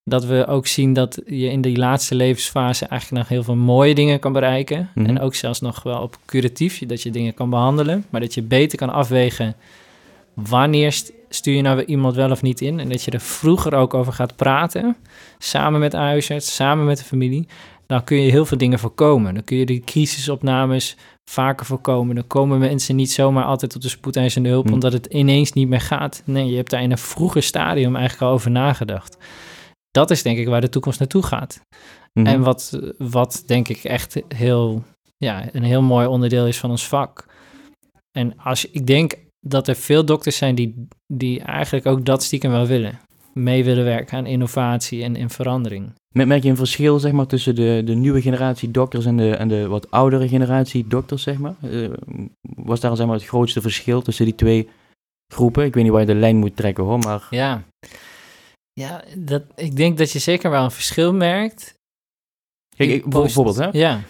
[0.06, 3.96] dat we ook zien dat je in die laatste levensfase eigenlijk nog heel veel mooie
[3.96, 4.90] dingen kan bereiken.
[4.96, 5.06] Mhm.
[5.10, 8.42] En ook zelfs nog wel op curatief, dat je dingen kan behandelen, maar dat je
[8.42, 9.56] beter kan afwegen
[10.34, 12.80] wanneer st- stuur je nou iemand wel of niet in?
[12.80, 14.96] En dat je er vroeger ook over gaat praten,
[15.38, 17.48] samen met huisarts, samen met de familie.
[17.88, 19.34] Dan kun je heel veel dingen voorkomen.
[19.34, 20.96] Dan kun je die crisisopnames
[21.26, 22.16] vaker voorkomen.
[22.16, 24.74] Dan komen mensen niet zomaar altijd op de spoedeisende hulp Hm.
[24.74, 26.22] omdat het ineens niet meer gaat.
[26.26, 29.18] Nee, je hebt daar in een vroeger stadium eigenlijk al over nagedacht.
[29.94, 31.62] Dat is denk ik waar de toekomst naartoe gaat.
[32.14, 32.26] Mhm.
[32.28, 34.84] En wat, wat denk ik echt heel,
[35.18, 37.26] ja, een heel mooi onderdeel is van ons vak.
[38.12, 42.52] En als ik denk dat er veel dokters zijn die, die eigenlijk ook dat stiekem
[42.52, 43.00] wel willen.
[43.34, 45.94] Mee willen werken aan innovatie en, en verandering.
[46.16, 49.30] Mer- Merk je een verschil zeg maar, tussen de, de nieuwe generatie dokters en de,
[49.36, 51.24] en de wat oudere generatie dokters?
[51.24, 51.56] Zeg maar?
[51.62, 51.90] Eh,
[52.42, 54.70] was daar zeg maar, het grootste verschil tussen die twee
[55.34, 55.66] groepen?
[55.66, 57.64] Ik weet niet waar je de lijn moet trekken hoor, maar Ja,
[58.74, 61.74] ja dat, ik denk dat je zeker wel een verschil merkt.
[62.76, 64.02] Kijk, ik- bijvoorbeeld hè, Ja,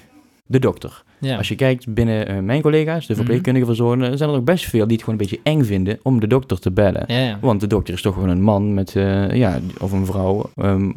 [0.43, 1.03] de dokter.
[1.19, 1.37] ja.
[1.37, 3.15] Als je kijkt binnen eh, mijn collega's, de Mhm.
[3.15, 6.19] verpleegkundige verzorgenden, zijn er ook best veel die het gewoon een beetje eng vinden om
[6.19, 7.03] de dokter te bellen.
[7.07, 7.39] ja, ja.
[7.41, 10.49] Want de dokter is toch gewoon een man met, eh, ja, of een vrouw.
[10.55, 10.91] ehm,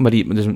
[0.00, 0.46] maar die, dus,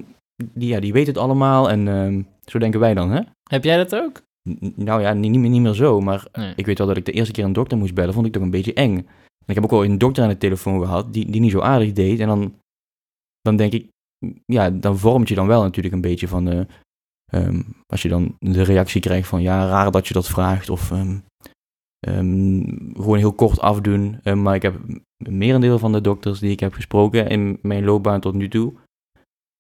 [0.55, 3.20] die, ja, die weet het allemaal en ehm, zo denken wij dan, hè?
[3.51, 4.22] Heb jij dat ook?
[4.49, 6.53] N- Nou ja, niet, niet, meer, niet meer zo, maar Nee.
[6.57, 8.42] ik weet wel dat ik de eerste keer een dokter moest bellen, vond ik toch
[8.42, 9.07] een beetje eng.
[9.47, 11.92] Ik heb ook al een dokter aan de telefoon gehad die, die niet zo aardig
[11.92, 12.20] deed.
[12.20, 12.55] En dan,
[13.40, 13.88] dan denk ik,
[14.47, 16.66] ja, dan vormt je dan wel natuurlijk een beetje van,
[17.32, 20.70] ehm, als je dan de reactie krijgt van, ja, raar dat je dat vraagt.
[20.70, 21.18] Of ehm,
[21.99, 22.62] ehm,
[22.95, 24.20] gewoon heel kort afdoen.
[24.34, 24.80] Maar ik heb
[25.28, 28.72] merendeel van de dokters die ik heb gesproken in mijn loopbaan tot nu toe,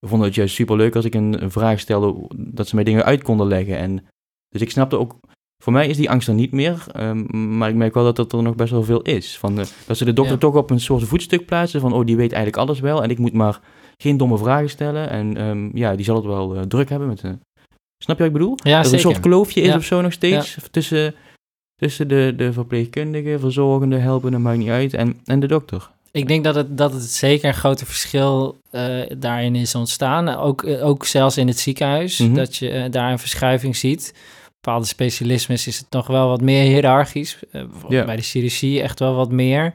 [0.06, 3.22] vonden het juist superleuk als ik een, een vraag stelde, dat ze mij dingen uit
[3.22, 3.76] konden leggen.
[3.76, 4.06] En,
[4.48, 5.16] dus ik snapte ook
[5.64, 8.32] voor mij is die angst er niet meer, ehm, maar ik merk wel dat dat
[8.32, 9.38] er nog best wel veel is.
[9.38, 9.54] Van,
[9.86, 10.40] dat ze de dokter Ja.
[10.40, 13.18] toch op een soort voetstuk plaatsen van, oh, die weet eigenlijk alles wel en ik
[13.18, 13.60] moet maar
[13.96, 15.10] geen domme vragen stellen.
[15.10, 17.20] En ehm, ja, die zal het wel eh, druk hebben met...
[17.22, 17.30] eh,
[18.04, 18.56] snap je wat ik bedoel?
[18.62, 19.76] Ja, dat er een soort kloofje is Ja.
[19.76, 21.14] of zo nog steeds tussen,
[21.74, 25.90] tussen de, de verpleegkundige, verzorgende, helpende, maakt niet uit, en, en de dokter.
[26.10, 30.28] Ik denk dat het, dat het zeker een groot verschil eh, daarin is ontstaan.
[30.28, 32.34] Ook, ook zelfs in het ziekenhuis, Mhm.
[32.34, 34.14] dat je daar een verschuiving ziet.
[34.64, 37.38] Bepaalde specialismes is het nog wel wat meer hiërarchisch.
[37.50, 37.62] Eh.
[37.88, 39.72] Bij de chirurgie echt wel wat meer.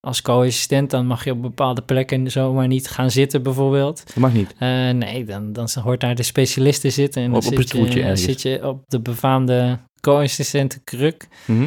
[0.00, 4.02] Als co-assistent dan mag je op bepaalde plekken zomaar niet gaan zitten bijvoorbeeld.
[4.06, 4.54] Dat mag niet.
[4.58, 7.22] Eh, nee, dan, dan hoort daar de specialist te zitten.
[7.22, 11.28] En dan Op- op zit, het stoeltje je, zit je op de befaamde co-assistentenkruk.
[11.44, 11.66] Mhm.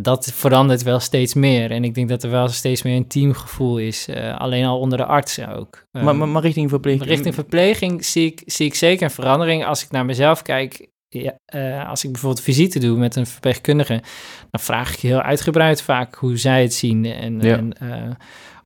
[0.00, 1.70] Dat verandert wel steeds meer.
[1.70, 4.08] En ik denk dat er wel steeds meer een teamgevoel is.
[4.08, 5.84] eh, alleen al onder de artsen ook.
[5.92, 7.14] maar, Ehm, maar, maar richting verpleegkundige...
[7.22, 9.64] richting verpleging zie ik, zie ik zeker een verandering.
[9.64, 10.88] Als ik naar mezelf kijk,
[11.22, 14.02] ja, eh, als ik bijvoorbeeld visite doe met een verpleegkundige,
[14.50, 17.04] dan vraag ik heel uitgebreid vaak hoe zij het zien.
[17.04, 17.56] En, Ja.
[17.56, 18.10] en eh,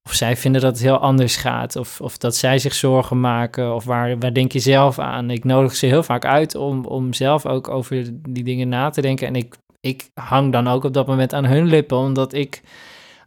[0.03, 1.77] of zij vinden dat het heel anders gaat.
[1.77, 3.75] Of, of dat zij zich zorgen maken.
[3.75, 5.31] Of waar, waar denk je zelf aan?
[5.31, 9.01] Ik nodig ze heel vaak uit om, om zelf ook over die dingen na te
[9.01, 9.27] denken.
[9.27, 12.61] En ik, ik hang dan ook op dat moment aan hun lippen, omdat ik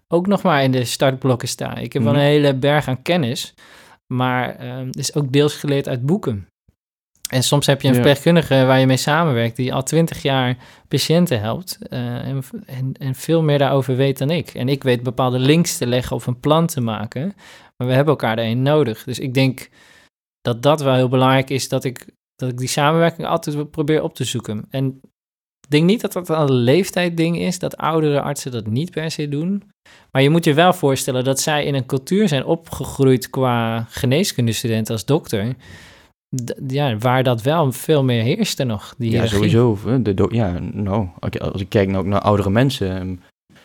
[0.07, 1.75] ook nog maar in de startblokken sta.
[1.75, 2.21] Ik heb wel Mhm.
[2.21, 3.53] een hele berg aan kennis,
[4.13, 6.47] maar het is ook deels geleerd uit boeken.
[7.31, 10.57] En soms heb je een verpleegkundige waar je mee samenwerkt, die al twintig jaar
[10.87, 14.49] patiënten helpt eh, en, en, en veel meer daarover weet dan ik.
[14.49, 17.33] En ik weet bepaalde links te leggen of een plan te maken,
[17.77, 19.03] maar we hebben elkaar daarin nodig.
[19.03, 19.69] Dus ik denk
[20.41, 22.05] dat dat wel heel belangrijk is, dat ik,
[22.35, 24.65] dat ik die samenwerking altijd probeer op te zoeken.
[24.69, 24.99] En
[25.61, 29.29] ik denk niet dat dat een leeftijdding is, dat oudere artsen dat niet per se
[29.29, 29.63] doen.
[30.11, 34.89] Maar je moet je wel voorstellen dat zij in een cultuur zijn opgegroeid qua geneeskundestudent
[34.89, 35.55] als dokter.
[36.67, 38.95] Ja, waar dat wel veel meer heerste nog.
[38.97, 39.77] Die Ja, sowieso.
[40.01, 41.07] De do- ja, nou,
[41.39, 42.95] als ik- kijk naar, naar oudere mensen.
[42.99, 43.15] ehm,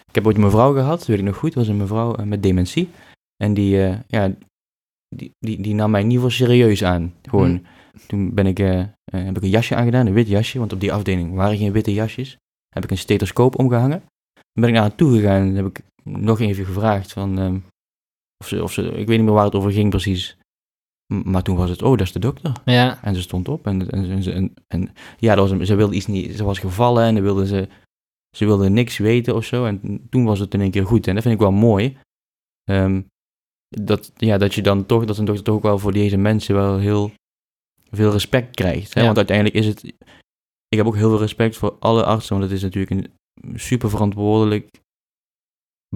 [0.08, 2.42] Ik heb ooit een mevrouw gehad, weet ik nog goed, was een mevrouw eh, met
[2.42, 2.88] dementie.
[3.36, 4.32] En die, eh, ja,
[5.16, 7.14] die, die, die nam mij in ieder geval serieus aan.
[7.22, 7.62] Gewoon, Hmm.
[8.06, 10.92] toen ben ik, eh, heb ik een jasje aangedaan, een wit jasje, want op die
[10.92, 12.36] afdeling waren geen witte jasjes.
[12.68, 14.02] Heb ik een stethoscoop omgehangen.
[14.34, 17.58] Dan ben ik naar haar toe gegaan en heb ik nog even gevraagd van, ehm,
[18.38, 20.36] of, ze, of ze, ik weet niet meer waar het over ging precies.
[21.07, 22.52] Maar toen was het, oh, dat is de dokter.
[22.64, 26.07] Ja, En ze stond op en, en, en, en, ja, dat was, ze wilde iets
[26.07, 27.68] niet, ze was gevallen en dan wilde ze,
[28.36, 29.64] ze wilde niks weten of zo.
[29.64, 31.07] En toen was het in één keer goed.
[31.07, 31.96] En dat vind ik wel mooi.
[32.64, 33.02] Ehm,
[33.68, 36.54] dat, ja, dat je dan toch, dat een dokter toch ook wel voor deze mensen
[36.54, 37.11] wel heel
[37.90, 38.94] veel respect krijgt.
[38.94, 39.00] Hè?
[39.00, 39.07] Ja.
[39.07, 39.84] Want uiteindelijk is het,
[40.68, 43.90] ik heb ook heel veel respect voor alle artsen, want het is natuurlijk een super
[43.90, 44.80] verantwoordelijk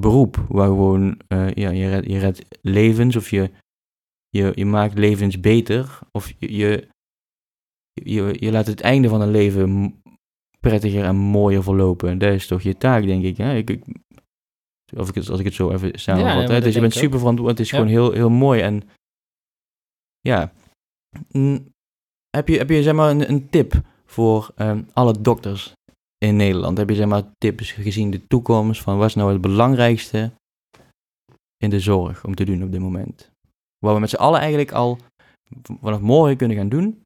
[0.01, 0.45] beroep.
[0.49, 3.51] Waar gewoon, eh, ja, je redt, je redt levens of je,
[4.31, 5.99] je, je maakt levens beter.
[6.13, 6.89] Of je, je,
[7.93, 10.03] je, je laat het einde van een leven
[10.61, 12.19] prettiger en mooier verlopen.
[12.19, 13.37] Dat is toch je taak, denk ik.
[13.37, 13.57] Hè?
[13.57, 13.85] ik, ik
[14.97, 16.35] of ik het, als ik het zo even samenvat.
[16.35, 16.61] maar hè?
[16.61, 17.59] Dus je bent super verantwoordelijk.
[17.59, 17.79] Het is Ja.
[17.79, 18.61] gewoon heel, heel mooi.
[18.61, 18.83] En
[20.21, 20.53] ja,
[22.37, 25.73] heb je, heb je zeg maar een, een tip voor ehm, alle dokters
[26.19, 26.79] in Nederland?
[26.79, 30.33] Heb je zeg maar tips gezien de toekomst van wat is nou het belangrijkste
[31.57, 33.30] in de zorg om te doen op dit moment?
[33.85, 34.99] Waar we met z'n allen eigenlijk al
[35.83, 37.03] vanaf morgen kunnen gaan doen,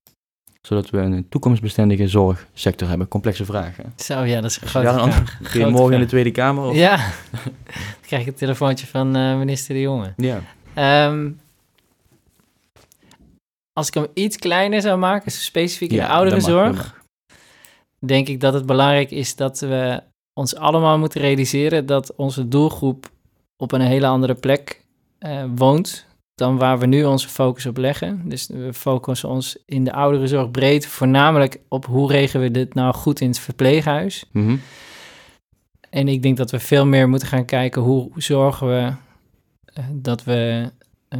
[0.60, 3.08] zodat we een toekomstbestendige zorgsector hebben.
[3.08, 3.92] Complexe vragen.
[3.96, 5.38] Zo, ja, dat is een grote vraag.
[5.42, 6.06] Grote morgen in de.
[6.06, 6.64] Tweede Kamer?
[6.64, 6.74] Of?
[6.76, 6.96] Ja,
[7.32, 7.52] dan
[8.00, 10.12] krijg ik een telefoontje van eh, minister De Jonge.
[10.16, 10.40] ja.
[10.74, 11.30] Ehm,
[13.72, 17.00] als ik hem iets kleiner zou maken, specifiek in Ja, de ouderenzorg, mag.
[17.98, 20.02] denk ik dat het belangrijk is dat we
[20.40, 23.10] ons allemaal moeten realiseren dat onze doelgroep
[23.56, 24.82] op een hele andere plek
[25.18, 28.22] eh, woont dan waar we nu onze focus op leggen.
[28.28, 32.94] Dus we focussen ons in de ouderenzorg breed voornamelijk op hoe regelen we dit nou
[32.94, 34.24] goed in het verpleeghuis.
[34.32, 34.56] Mhm.
[35.90, 38.92] En ik denk dat we veel meer moeten gaan kijken hoe zorgen we
[39.64, 40.70] eh, dat we
[41.08, 41.18] eh,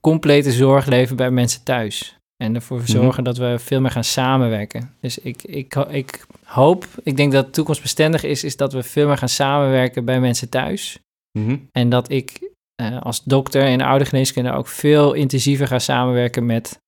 [0.00, 2.16] complete zorg leveren bij mensen thuis.
[2.36, 2.86] En ervoor Mhm.
[2.86, 4.94] zorgen dat we veel meer gaan samenwerken.
[5.00, 9.18] Dus ik, ik, ik hoop, ik denk dat toekomstbestendig is, is dat we veel meer
[9.18, 10.98] gaan samenwerken bij mensen thuis.
[11.38, 11.56] Mhm.
[11.72, 12.52] En dat ik
[12.82, 16.78] eh, als dokter in de oudergeneeskunde ook veel intensiever ga samenwerken met,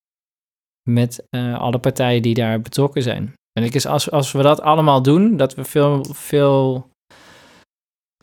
[0.91, 3.33] met eh, alle partijen die daar betrokken zijn.
[3.53, 6.89] En ik is als, als we dat allemaal doen, dat we veel, veel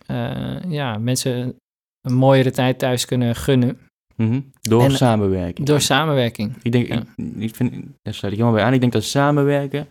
[0.06, 1.56] eh, ja, mensen
[2.02, 3.78] een mooiere tijd thuis kunnen gunnen
[4.16, 4.42] Mhm.
[4.62, 5.68] Door En- samenwerking.
[5.68, 6.56] door samenwerking.
[6.64, 7.04] Ik denk, Ja.
[7.16, 8.74] ik, ik vind, daar sluit ik helemaal bij aan.
[8.74, 9.88] Ik denk dat samenwerken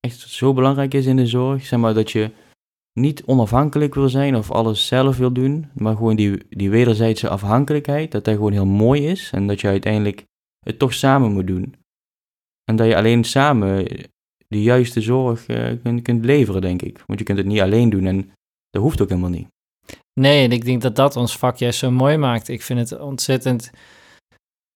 [0.00, 1.66] echt zo belangrijk is in de zorg.
[1.66, 2.30] Zeg maar dat je
[2.94, 8.12] niet onafhankelijk wil zijn of alles zelf wil doen, maar gewoon die, die wederzijdse afhankelijkheid,
[8.12, 10.24] dat dat gewoon heel mooi is en dat je uiteindelijk
[10.58, 11.74] het toch samen moet doen.
[12.64, 13.86] En dat je alleen samen
[14.48, 17.02] de juiste zorg eh, kunt, kunt leveren, denk ik.
[17.06, 18.30] Want je kunt het niet alleen doen en
[18.70, 19.46] dat hoeft ook helemaal niet.
[20.20, 22.48] Nee, en ik denk dat dat ons vak juist zo mooi maakt.
[22.48, 23.70] Ik vind het ontzettend.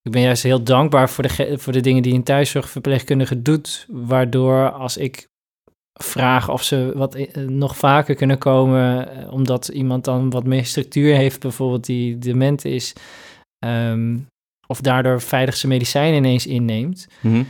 [0.03, 3.87] Ik ben juist heel dankbaar voor de, voor de dingen die een thuiszorgverpleegkundige doet.
[3.89, 5.29] Waardoor als ik
[5.99, 10.65] vraag of ze wat eh, nog vaker kunnen komen, eh, omdat iemand dan wat meer
[10.67, 12.93] structuur heeft, bijvoorbeeld die dement is,
[13.59, 14.17] ehm,
[14.67, 17.07] of daardoor veilig zijn medicijnen ineens inneemt.
[17.21, 17.43] Mhm.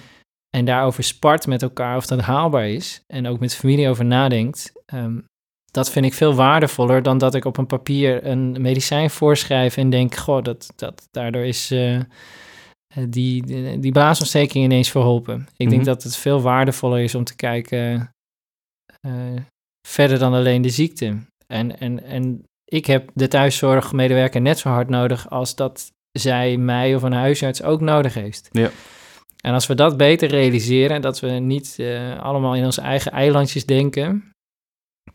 [0.57, 3.03] En daarover spart met elkaar of dat haalbaar is.
[3.07, 4.72] En ook met familie over nadenkt.
[4.86, 5.18] ehm,
[5.70, 9.90] dat vind ik veel waardevoller dan dat ik op een papier een medicijn voorschrijf en
[9.90, 12.01] denk, goh, dat, dat, daardoor is eh,
[13.09, 13.42] die,
[13.80, 15.49] die, blaasontsteking ineens verholpen.
[15.57, 15.74] Ik Mhm.
[15.74, 18.11] denk dat het veel waardevoller is om te kijken
[19.01, 19.12] eh,
[19.88, 21.16] verder dan alleen de ziekte.
[21.46, 26.94] En, en, en ik heb de thuiszorgmedewerker net zo hard nodig als dat zij mij
[26.94, 28.49] of een huisarts ook nodig heeft.
[28.53, 28.70] Ja.
[29.40, 33.66] En als we dat beter realiseren, dat we niet eh, allemaal in onze eigen eilandjes
[33.66, 34.32] denken,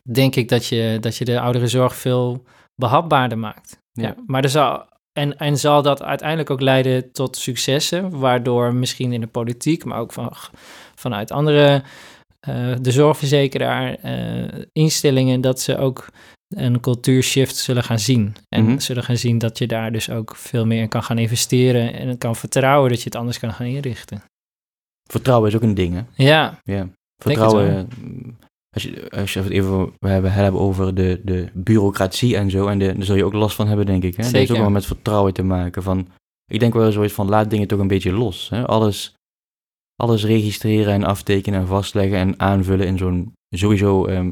[0.10, 2.44] denk ik dat je, dat je de ouderenzorg veel
[2.76, 3.78] behapbaarder maakt.
[3.92, 4.04] Ja.
[4.04, 4.16] Ja.
[4.26, 4.86] maar er zal,
[5.20, 10.00] en, en zal dat uiteindelijk ook leiden tot successen, waardoor misschien in de politiek, maar
[10.00, 10.34] ook van,
[10.96, 11.84] vanuit andere,
[12.48, 16.08] eh, de zorgverzekeraar, eh, instellingen, dat ze ook
[16.56, 18.36] een cultuurshift zullen gaan zien.
[18.50, 18.80] En Mhm.
[18.80, 22.18] zullen gaan zien dat je daar dus ook veel meer in kan gaan investeren en
[22.18, 24.24] kan vertrouwen dat je het anders kan gaan inrichten.
[25.12, 26.02] Vertrouwen is ook een ding, hè?
[26.24, 26.88] Ja, Ja,
[27.24, 27.76] vertrouwen.
[27.78, 27.84] eh,
[28.74, 32.68] Als je, als je het even we hebben, hebben over de, de bureaucratie en zo,
[32.68, 34.16] en de, daar zul je ook last van hebben, denk ik.
[34.16, 34.24] Hè?
[34.24, 35.84] Dat heeft ook wel met vertrouwen te maken.
[35.84, 36.08] Van,
[36.52, 38.50] ik denk wel zoiets van, laat dingen toch een beetje los.
[38.50, 38.68] Hè?
[38.68, 39.14] Alles,
[39.96, 44.32] alles registreren en aftekenen en vastleggen en aanvullen in zo'n, sowieso, ehm,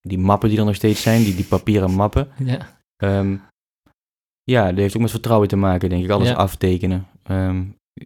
[0.00, 2.28] die mappen die er nog steeds zijn, die, die papieren mappen.
[2.44, 2.58] ja.
[2.96, 3.36] Ehm,
[4.42, 6.10] ja, dat heeft ook met vertrouwen te maken, denk ik.
[6.10, 6.34] Alles Ja.
[6.34, 7.06] aftekenen.
[7.22, 7.62] Ehm,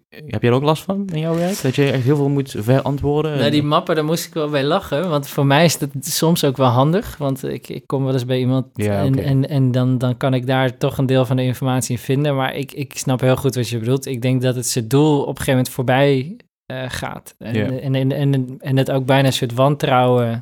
[0.08, 1.62] heb jij er ook last van in jouw werk?
[1.62, 3.38] Dat je echt heel veel moet verantwoorden?
[3.38, 5.08] Nou, die mappen, daar moest ik wel bij lachen.
[5.08, 7.16] Want voor mij is dat soms ook wel handig.
[7.16, 10.34] Want ik, ik kom wel eens bij iemand Ja, en, en, en dan, dan kan
[10.34, 12.36] ik daar toch een deel van de informatie in vinden.
[12.36, 14.06] Maar ik, ik snap heel goed wat je bedoelt.
[14.06, 16.36] Ik denk dat het zijn doel op een gegeven moment voorbij
[16.70, 17.34] eh, gaat.
[17.38, 17.66] En, Ja.
[17.66, 20.40] en, en, en, en het ook bijna een soort wantrouwen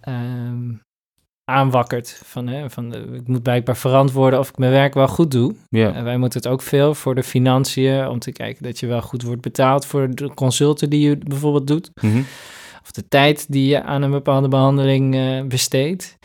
[0.00, 0.72] ehm,
[1.50, 2.20] aanwakkert.
[2.24, 5.54] Van, hè, van eh, ik moet blijkbaar verantwoorden of ik mijn werk wel goed doe.
[5.70, 9.02] En wij moeten het ook veel voor de financiën, om te kijken dat je wel
[9.02, 11.90] goed wordt betaald voor de consulten die je bijvoorbeeld doet.
[12.00, 12.22] mhm.
[12.82, 16.16] Of de tijd die je aan een bepaalde behandeling eh, besteedt.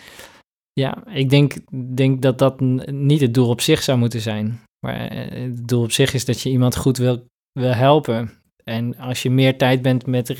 [0.73, 1.53] Ja, ik denk,
[1.95, 2.59] denk dat dat
[2.91, 4.59] niet het doel op zich zou moeten zijn.
[4.85, 7.25] Maar het doel op zich is dat je iemand goed wil,
[7.59, 8.38] wil helpen.
[8.63, 10.35] En als je meer tijd bent met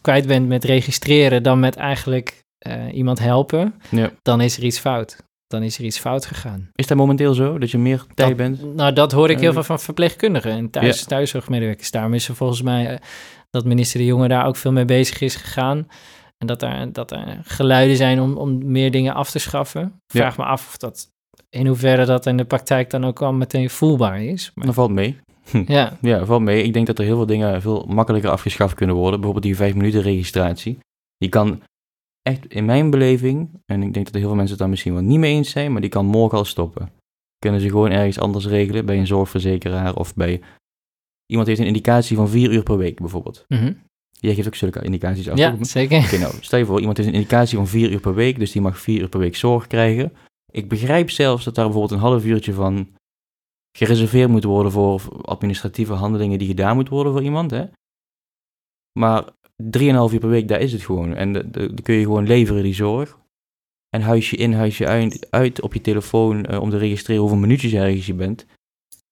[0.00, 4.10] kwijt bent met registreren dan met eigenlijk eh, iemand helpen, ja.
[4.22, 5.16] dan is er iets fout.
[5.46, 6.70] Dan is er iets fout gegaan.
[6.74, 8.74] Is dat momenteel zo, dat je meer tijd Dat- bent?
[8.74, 11.06] Nou, dat hoor ik heel veel van verpleegkundigen en thuis, Ja.
[11.06, 11.90] thuiszorgmedewerkers.
[11.90, 12.98] Daarom is er volgens mij eh,
[13.50, 15.86] dat minister De Jonge daar ook veel mee bezig is gegaan.
[16.38, 20.00] En dat er, dat er geluiden zijn om, om meer dingen af te schaffen.
[20.06, 21.10] Vraag me af of dat
[21.50, 24.50] in hoeverre dat in de praktijk dan ook al meteen voelbaar is.
[24.54, 25.18] Maar, Dat valt mee.
[25.66, 26.62] Ja, Ja, dat valt mee.
[26.62, 29.20] Ik denk dat er heel veel dingen veel makkelijker afgeschaft kunnen worden.
[29.20, 30.78] Bijvoorbeeld die vijf minuten registratie.
[31.16, 31.62] Je kan
[32.22, 34.92] echt in mijn beleving, en ik denk dat er heel veel mensen het daar misschien
[34.92, 36.90] wel niet mee eens zijn, maar die kan morgen al stoppen.
[37.38, 40.40] Kunnen ze gewoon ergens anders regelen, bij een zorgverzekeraar of bij...
[41.26, 43.44] Iemand heeft een indicatie van vier uur per week bijvoorbeeld.
[43.48, 43.72] Mhm.
[44.10, 45.38] Jij geeft ook zulke indicaties af.
[45.38, 46.04] Ja, zeker.
[46.04, 48.52] Oké, nou, stel je voor, iemand heeft een indicatie van vier uur per week, dus
[48.52, 50.12] die mag vier uur per week zorg krijgen.
[50.50, 52.88] Ik begrijp zelfs dat daar bijvoorbeeld een half uurtje van
[53.76, 57.50] gereserveerd moet worden voor administratieve handelingen die gedaan moeten worden voor iemand.
[57.50, 57.64] Hè?
[58.98, 59.24] Maar
[59.56, 61.14] drieënhalf uur per week, daar is het gewoon.
[61.14, 63.20] En dan kun je gewoon leveren, die zorg.
[63.88, 67.72] En huisje in, huisje uit, uit op je telefoon eh, om te registreren hoeveel minuutjes
[67.72, 68.46] ergens je bent,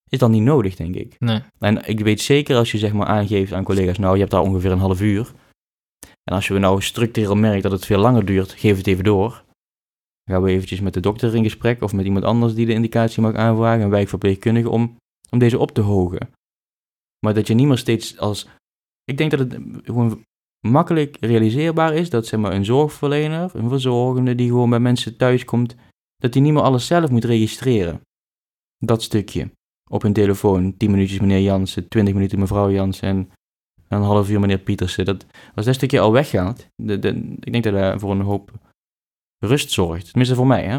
[0.08, 1.16] is dan niet nodig, denk ik.
[1.18, 1.40] Nee.
[1.58, 4.42] En ik weet zeker als je zeg maar aangeeft aan collega's, nou je hebt daar
[4.42, 5.32] ongeveer een half uur.
[6.24, 9.44] En als je nou structureel merkt dat het veel langer duurt, geef het even door.
[10.30, 13.22] Gaan we eventjes met de dokter in gesprek of met iemand anders die de indicatie
[13.22, 14.96] mag aanvragen, een wijkverpleegkundige, om,
[15.30, 16.30] om deze op te hogen.
[17.18, 18.48] Maar dat je niet meer steeds als...
[19.04, 20.24] Ik denk dat het gewoon
[20.66, 25.44] makkelijk realiseerbaar is dat zeg maar, een zorgverlener, een verzorgende die gewoon bij mensen thuis
[25.44, 25.76] komt,
[26.16, 28.00] dat die niet meer alles zelf moet registreren.
[28.78, 29.50] Dat stukje
[29.90, 30.76] op hun telefoon.
[30.76, 33.30] 10 minuutjes meneer Jansen, 20 minuten mevrouw Jansen en
[33.88, 35.04] een half uur meneer Pietersen.
[35.04, 38.69] Dat, als dat stukje al weggaat, de, de, ik denk dat dat voor een hoop
[39.40, 40.06] rust zorgt.
[40.06, 40.78] Tenminste voor mij, hè.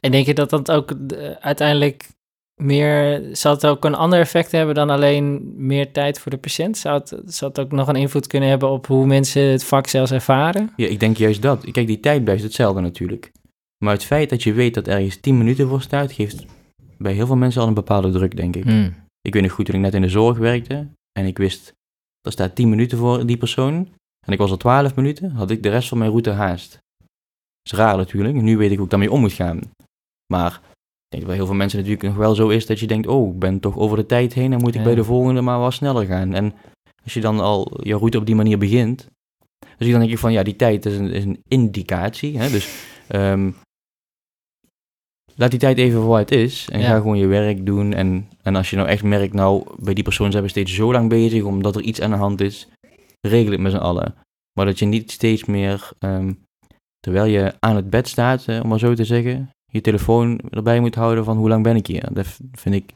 [0.00, 2.08] En denk je dat dat ook eh, uiteindelijk
[2.62, 3.22] meer...
[3.32, 6.78] Zal het ook een ander effect hebben dan alleen meer tijd voor de patiënt?
[6.78, 9.86] Zou het, zou het ook nog een invloed kunnen hebben op hoe mensen het vak
[9.86, 10.72] zelfs ervaren?
[10.76, 11.70] Ja, ik denk juist dat.
[11.70, 13.32] Kijk, die tijd blijft hetzelfde natuurlijk.
[13.84, 16.44] Maar het feit dat je weet dat ergens 10 minuten voor staat, geeft
[16.98, 18.64] bij heel veel mensen al een bepaalde druk, denk ik.
[18.64, 18.94] Hmm.
[19.20, 21.72] Ik weet nog goed toen ik net in de zorg werkte en ik wist,
[22.20, 23.88] er staat 10 minuten voor die persoon.
[24.26, 26.78] En ik was al 12 minuten, had ik de rest van mijn route haast.
[27.66, 29.60] Is raar natuurlijk, nu weet ik hoe ik daarmee om moet gaan.
[30.32, 32.86] Maar ik denk dat bij heel veel mensen natuurlijk nog wel zo is dat je
[32.86, 34.82] denkt, oh, ik ben toch over de tijd heen en moet ik Ja.
[34.82, 36.34] bij de volgende maar wat sneller gaan.
[36.34, 36.54] En
[37.04, 39.06] als je dan al je route op die manier begint,
[39.78, 42.38] dus dan denk ik van, ja, die tijd is een, is een indicatie.
[42.38, 42.50] Hè?
[42.50, 43.50] Dus ehm,
[45.34, 46.86] laat die tijd even voor wat het is en Ja.
[46.86, 47.92] ga gewoon je werk doen.
[47.92, 50.92] En, en als je nou echt merkt, nou, bij die persoon zijn we steeds zo
[50.92, 52.68] lang bezig omdat er iets aan de hand is,
[53.20, 54.14] regel het met z'n allen.
[54.52, 56.32] Maar dat je niet steeds meer, ehm,
[57.06, 60.80] terwijl je aan het bed staat, eh, om maar zo te zeggen, je telefoon erbij
[60.80, 62.08] moet houden van hoe lang ben ik hier.
[62.12, 62.92] Dat vind ik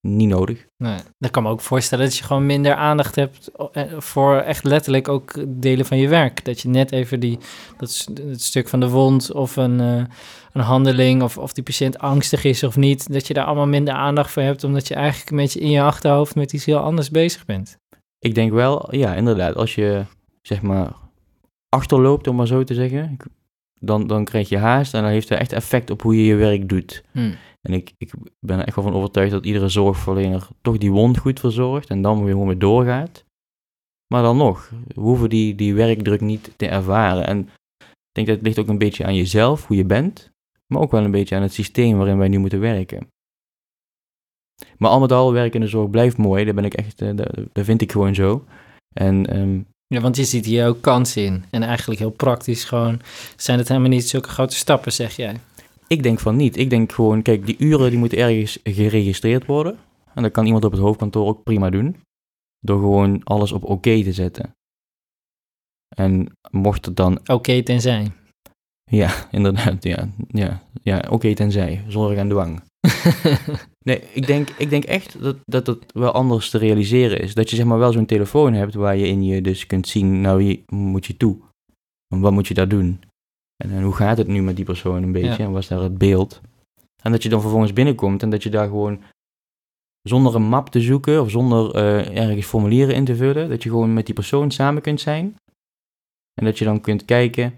[0.00, 0.66] niet nodig.
[0.76, 0.98] Nee.
[1.18, 5.08] Dan kan me ook voorstellen dat je gewoon minder aandacht hebt eh, voor echt letterlijk
[5.08, 6.44] ook delen van je werk.
[6.44, 7.38] Dat je net even die,
[7.76, 10.04] dat het stuk van de wond of een, eh,
[10.52, 13.94] een handeling of, of die patiënt angstig is of niet, dat je daar allemaal minder
[13.94, 17.10] aandacht voor hebt, omdat je eigenlijk een beetje in je achterhoofd met iets heel anders
[17.10, 17.76] bezig bent.
[18.18, 20.04] Ik denk wel, ja, inderdaad, als je
[20.42, 20.92] zeg maar
[21.74, 23.16] achterloopt, om maar zo te zeggen,
[23.80, 26.34] dan, dan krijg je haast en dan heeft dat echt effect op hoe je je
[26.34, 27.04] werk doet.
[27.60, 31.18] En ik, ik ben er echt wel van overtuigd dat iedere zorgverlener toch die wond
[31.18, 33.24] goed verzorgt en dan weer gewoon weer doorgaat.
[34.14, 37.26] Maar dan nog, we hoeven die, die werkdruk niet te ervaren.
[37.26, 37.38] En
[37.78, 40.30] ik denk dat het ligt ook een beetje aan jezelf, hoe je bent,
[40.66, 43.08] maar ook wel een beetje aan het systeem waarin wij nu moeten werken.
[44.78, 47.16] Maar al met al, werk in de zorg blijft mooi, daar ben ik echt, eh,
[47.16, 48.44] dat, dat vind ik gewoon zo.
[48.92, 51.44] En ehm, Ja, want je ziet hier ook kansen in.
[51.50, 53.00] En eigenlijk heel praktisch gewoon,
[53.36, 55.36] zijn het helemaal niet zulke grote stappen, zeg jij.
[55.86, 56.56] Ik denk van niet.
[56.56, 59.78] Ik denk gewoon, kijk, die uren die moeten ergens geregistreerd worden.
[60.14, 61.96] En dat kan iemand op het hoofdkantoor ook prima doen.
[62.60, 64.54] Door gewoon alles op oké te zetten.
[65.96, 68.12] En mocht het dan, Oké, tenzij.
[68.90, 72.62] ja, inderdaad, ja, ja, ja oké tenzij, zorg en dwang.
[73.84, 77.34] Nee, ik denk, ik denk echt dat, dat het wel anders te realiseren is.
[77.34, 80.20] Dat je zeg maar wel zo'n telefoon hebt waar je in je dus kunt zien,
[80.20, 81.36] nou hier moet je toe.
[82.14, 83.00] En wat moet je daar doen?
[83.64, 85.28] En, en hoe gaat het nu met die persoon een beetje?
[85.28, 85.38] Ja.
[85.38, 86.40] En wat is daar het beeld?
[87.02, 89.02] En dat je dan vervolgens binnenkomt en dat je daar gewoon
[90.02, 93.68] zonder een map te zoeken of zonder eh, ergens formulieren in te vullen, dat je
[93.68, 95.36] gewoon met die persoon samen kunt zijn.
[96.34, 97.54] En dat je dan kunt kijken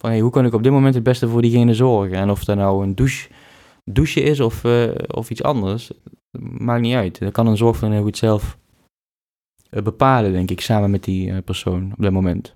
[0.00, 2.16] van hey, hoe kan ik op dit moment het beste voor diegene zorgen?
[2.16, 3.28] En of dat nou een douche,
[3.90, 5.92] douche is of, eh, of iets anders,
[6.38, 7.18] maakt niet uit.
[7.18, 8.58] Dat kan een zorgverlener goed zelf
[9.70, 12.54] eh, bepalen, denk ik, samen met die eh, persoon op dat moment.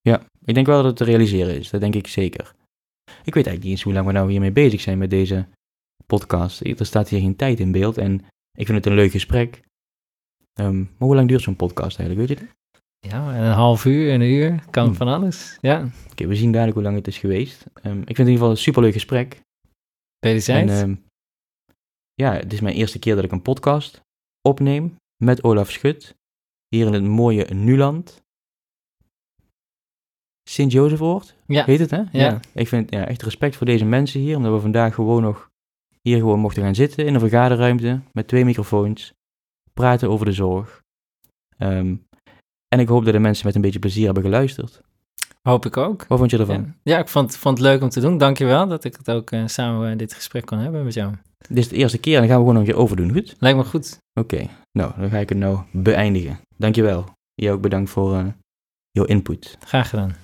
[0.00, 1.70] Ja, ik denk wel dat het te realiseren is.
[1.70, 2.54] Dat denk ik zeker.
[3.04, 5.46] Ik weet eigenlijk niet eens hoe lang we nou hiermee bezig zijn met deze
[6.06, 6.60] podcast.
[6.60, 8.14] Er staat hier geen tijd in beeld en
[8.58, 9.62] ik vind het een leuk gesprek.
[10.52, 12.54] Ehm, maar hoe lang duurt zo'n podcast eigenlijk, weet je het?
[12.98, 14.94] Ja, een half uur, een uur, kan Hmm.
[14.94, 15.58] van alles.
[15.60, 17.66] Ja, Oké, we zien dadelijk hoe lang het is geweest.
[17.74, 19.40] Ehm, ik vind het in ieder geval een superleuk gesprek.
[20.68, 20.94] En, ehm,
[22.14, 24.00] ja, het is mijn eerste keer dat ik een podcast
[24.40, 26.16] opneem met Olaf Schut.
[26.68, 28.24] Hier in het mooie Nuland.
[30.48, 32.02] Sint-Jozefoord, ja, heet het hè?
[32.12, 32.40] Ja.
[32.54, 35.50] Ik vind ja, echt respect voor deze mensen hier, omdat we vandaag gewoon nog
[36.02, 39.12] hier gewoon mochten gaan zitten in een vergaderruimte met twee microfoons.
[39.72, 40.82] Praten over de zorg.
[41.56, 41.96] Ehm,
[42.68, 44.82] en ik hoop dat de mensen met een beetje plezier hebben geluisterd.
[45.46, 46.06] Hoop ik ook.
[46.06, 46.56] Wat vond je ervan?
[46.56, 48.18] Ja, ja ik vond, vond het leuk om te doen.
[48.18, 51.12] Dankjewel dat ik het ook eh, samen eh, dit gesprek kon hebben met jou.
[51.48, 53.36] Dit is de eerste keer en dan gaan we gewoon nog een keer overdoen, goed?
[53.38, 53.98] Lijkt me goed.
[54.20, 56.38] Oké, nou, dan ga ik het nou beëindigen.
[56.56, 57.04] Dankjewel.
[57.34, 58.26] Jij ook bedankt voor eh,
[58.90, 59.56] jouw input.
[59.60, 60.14] Graag gedaan.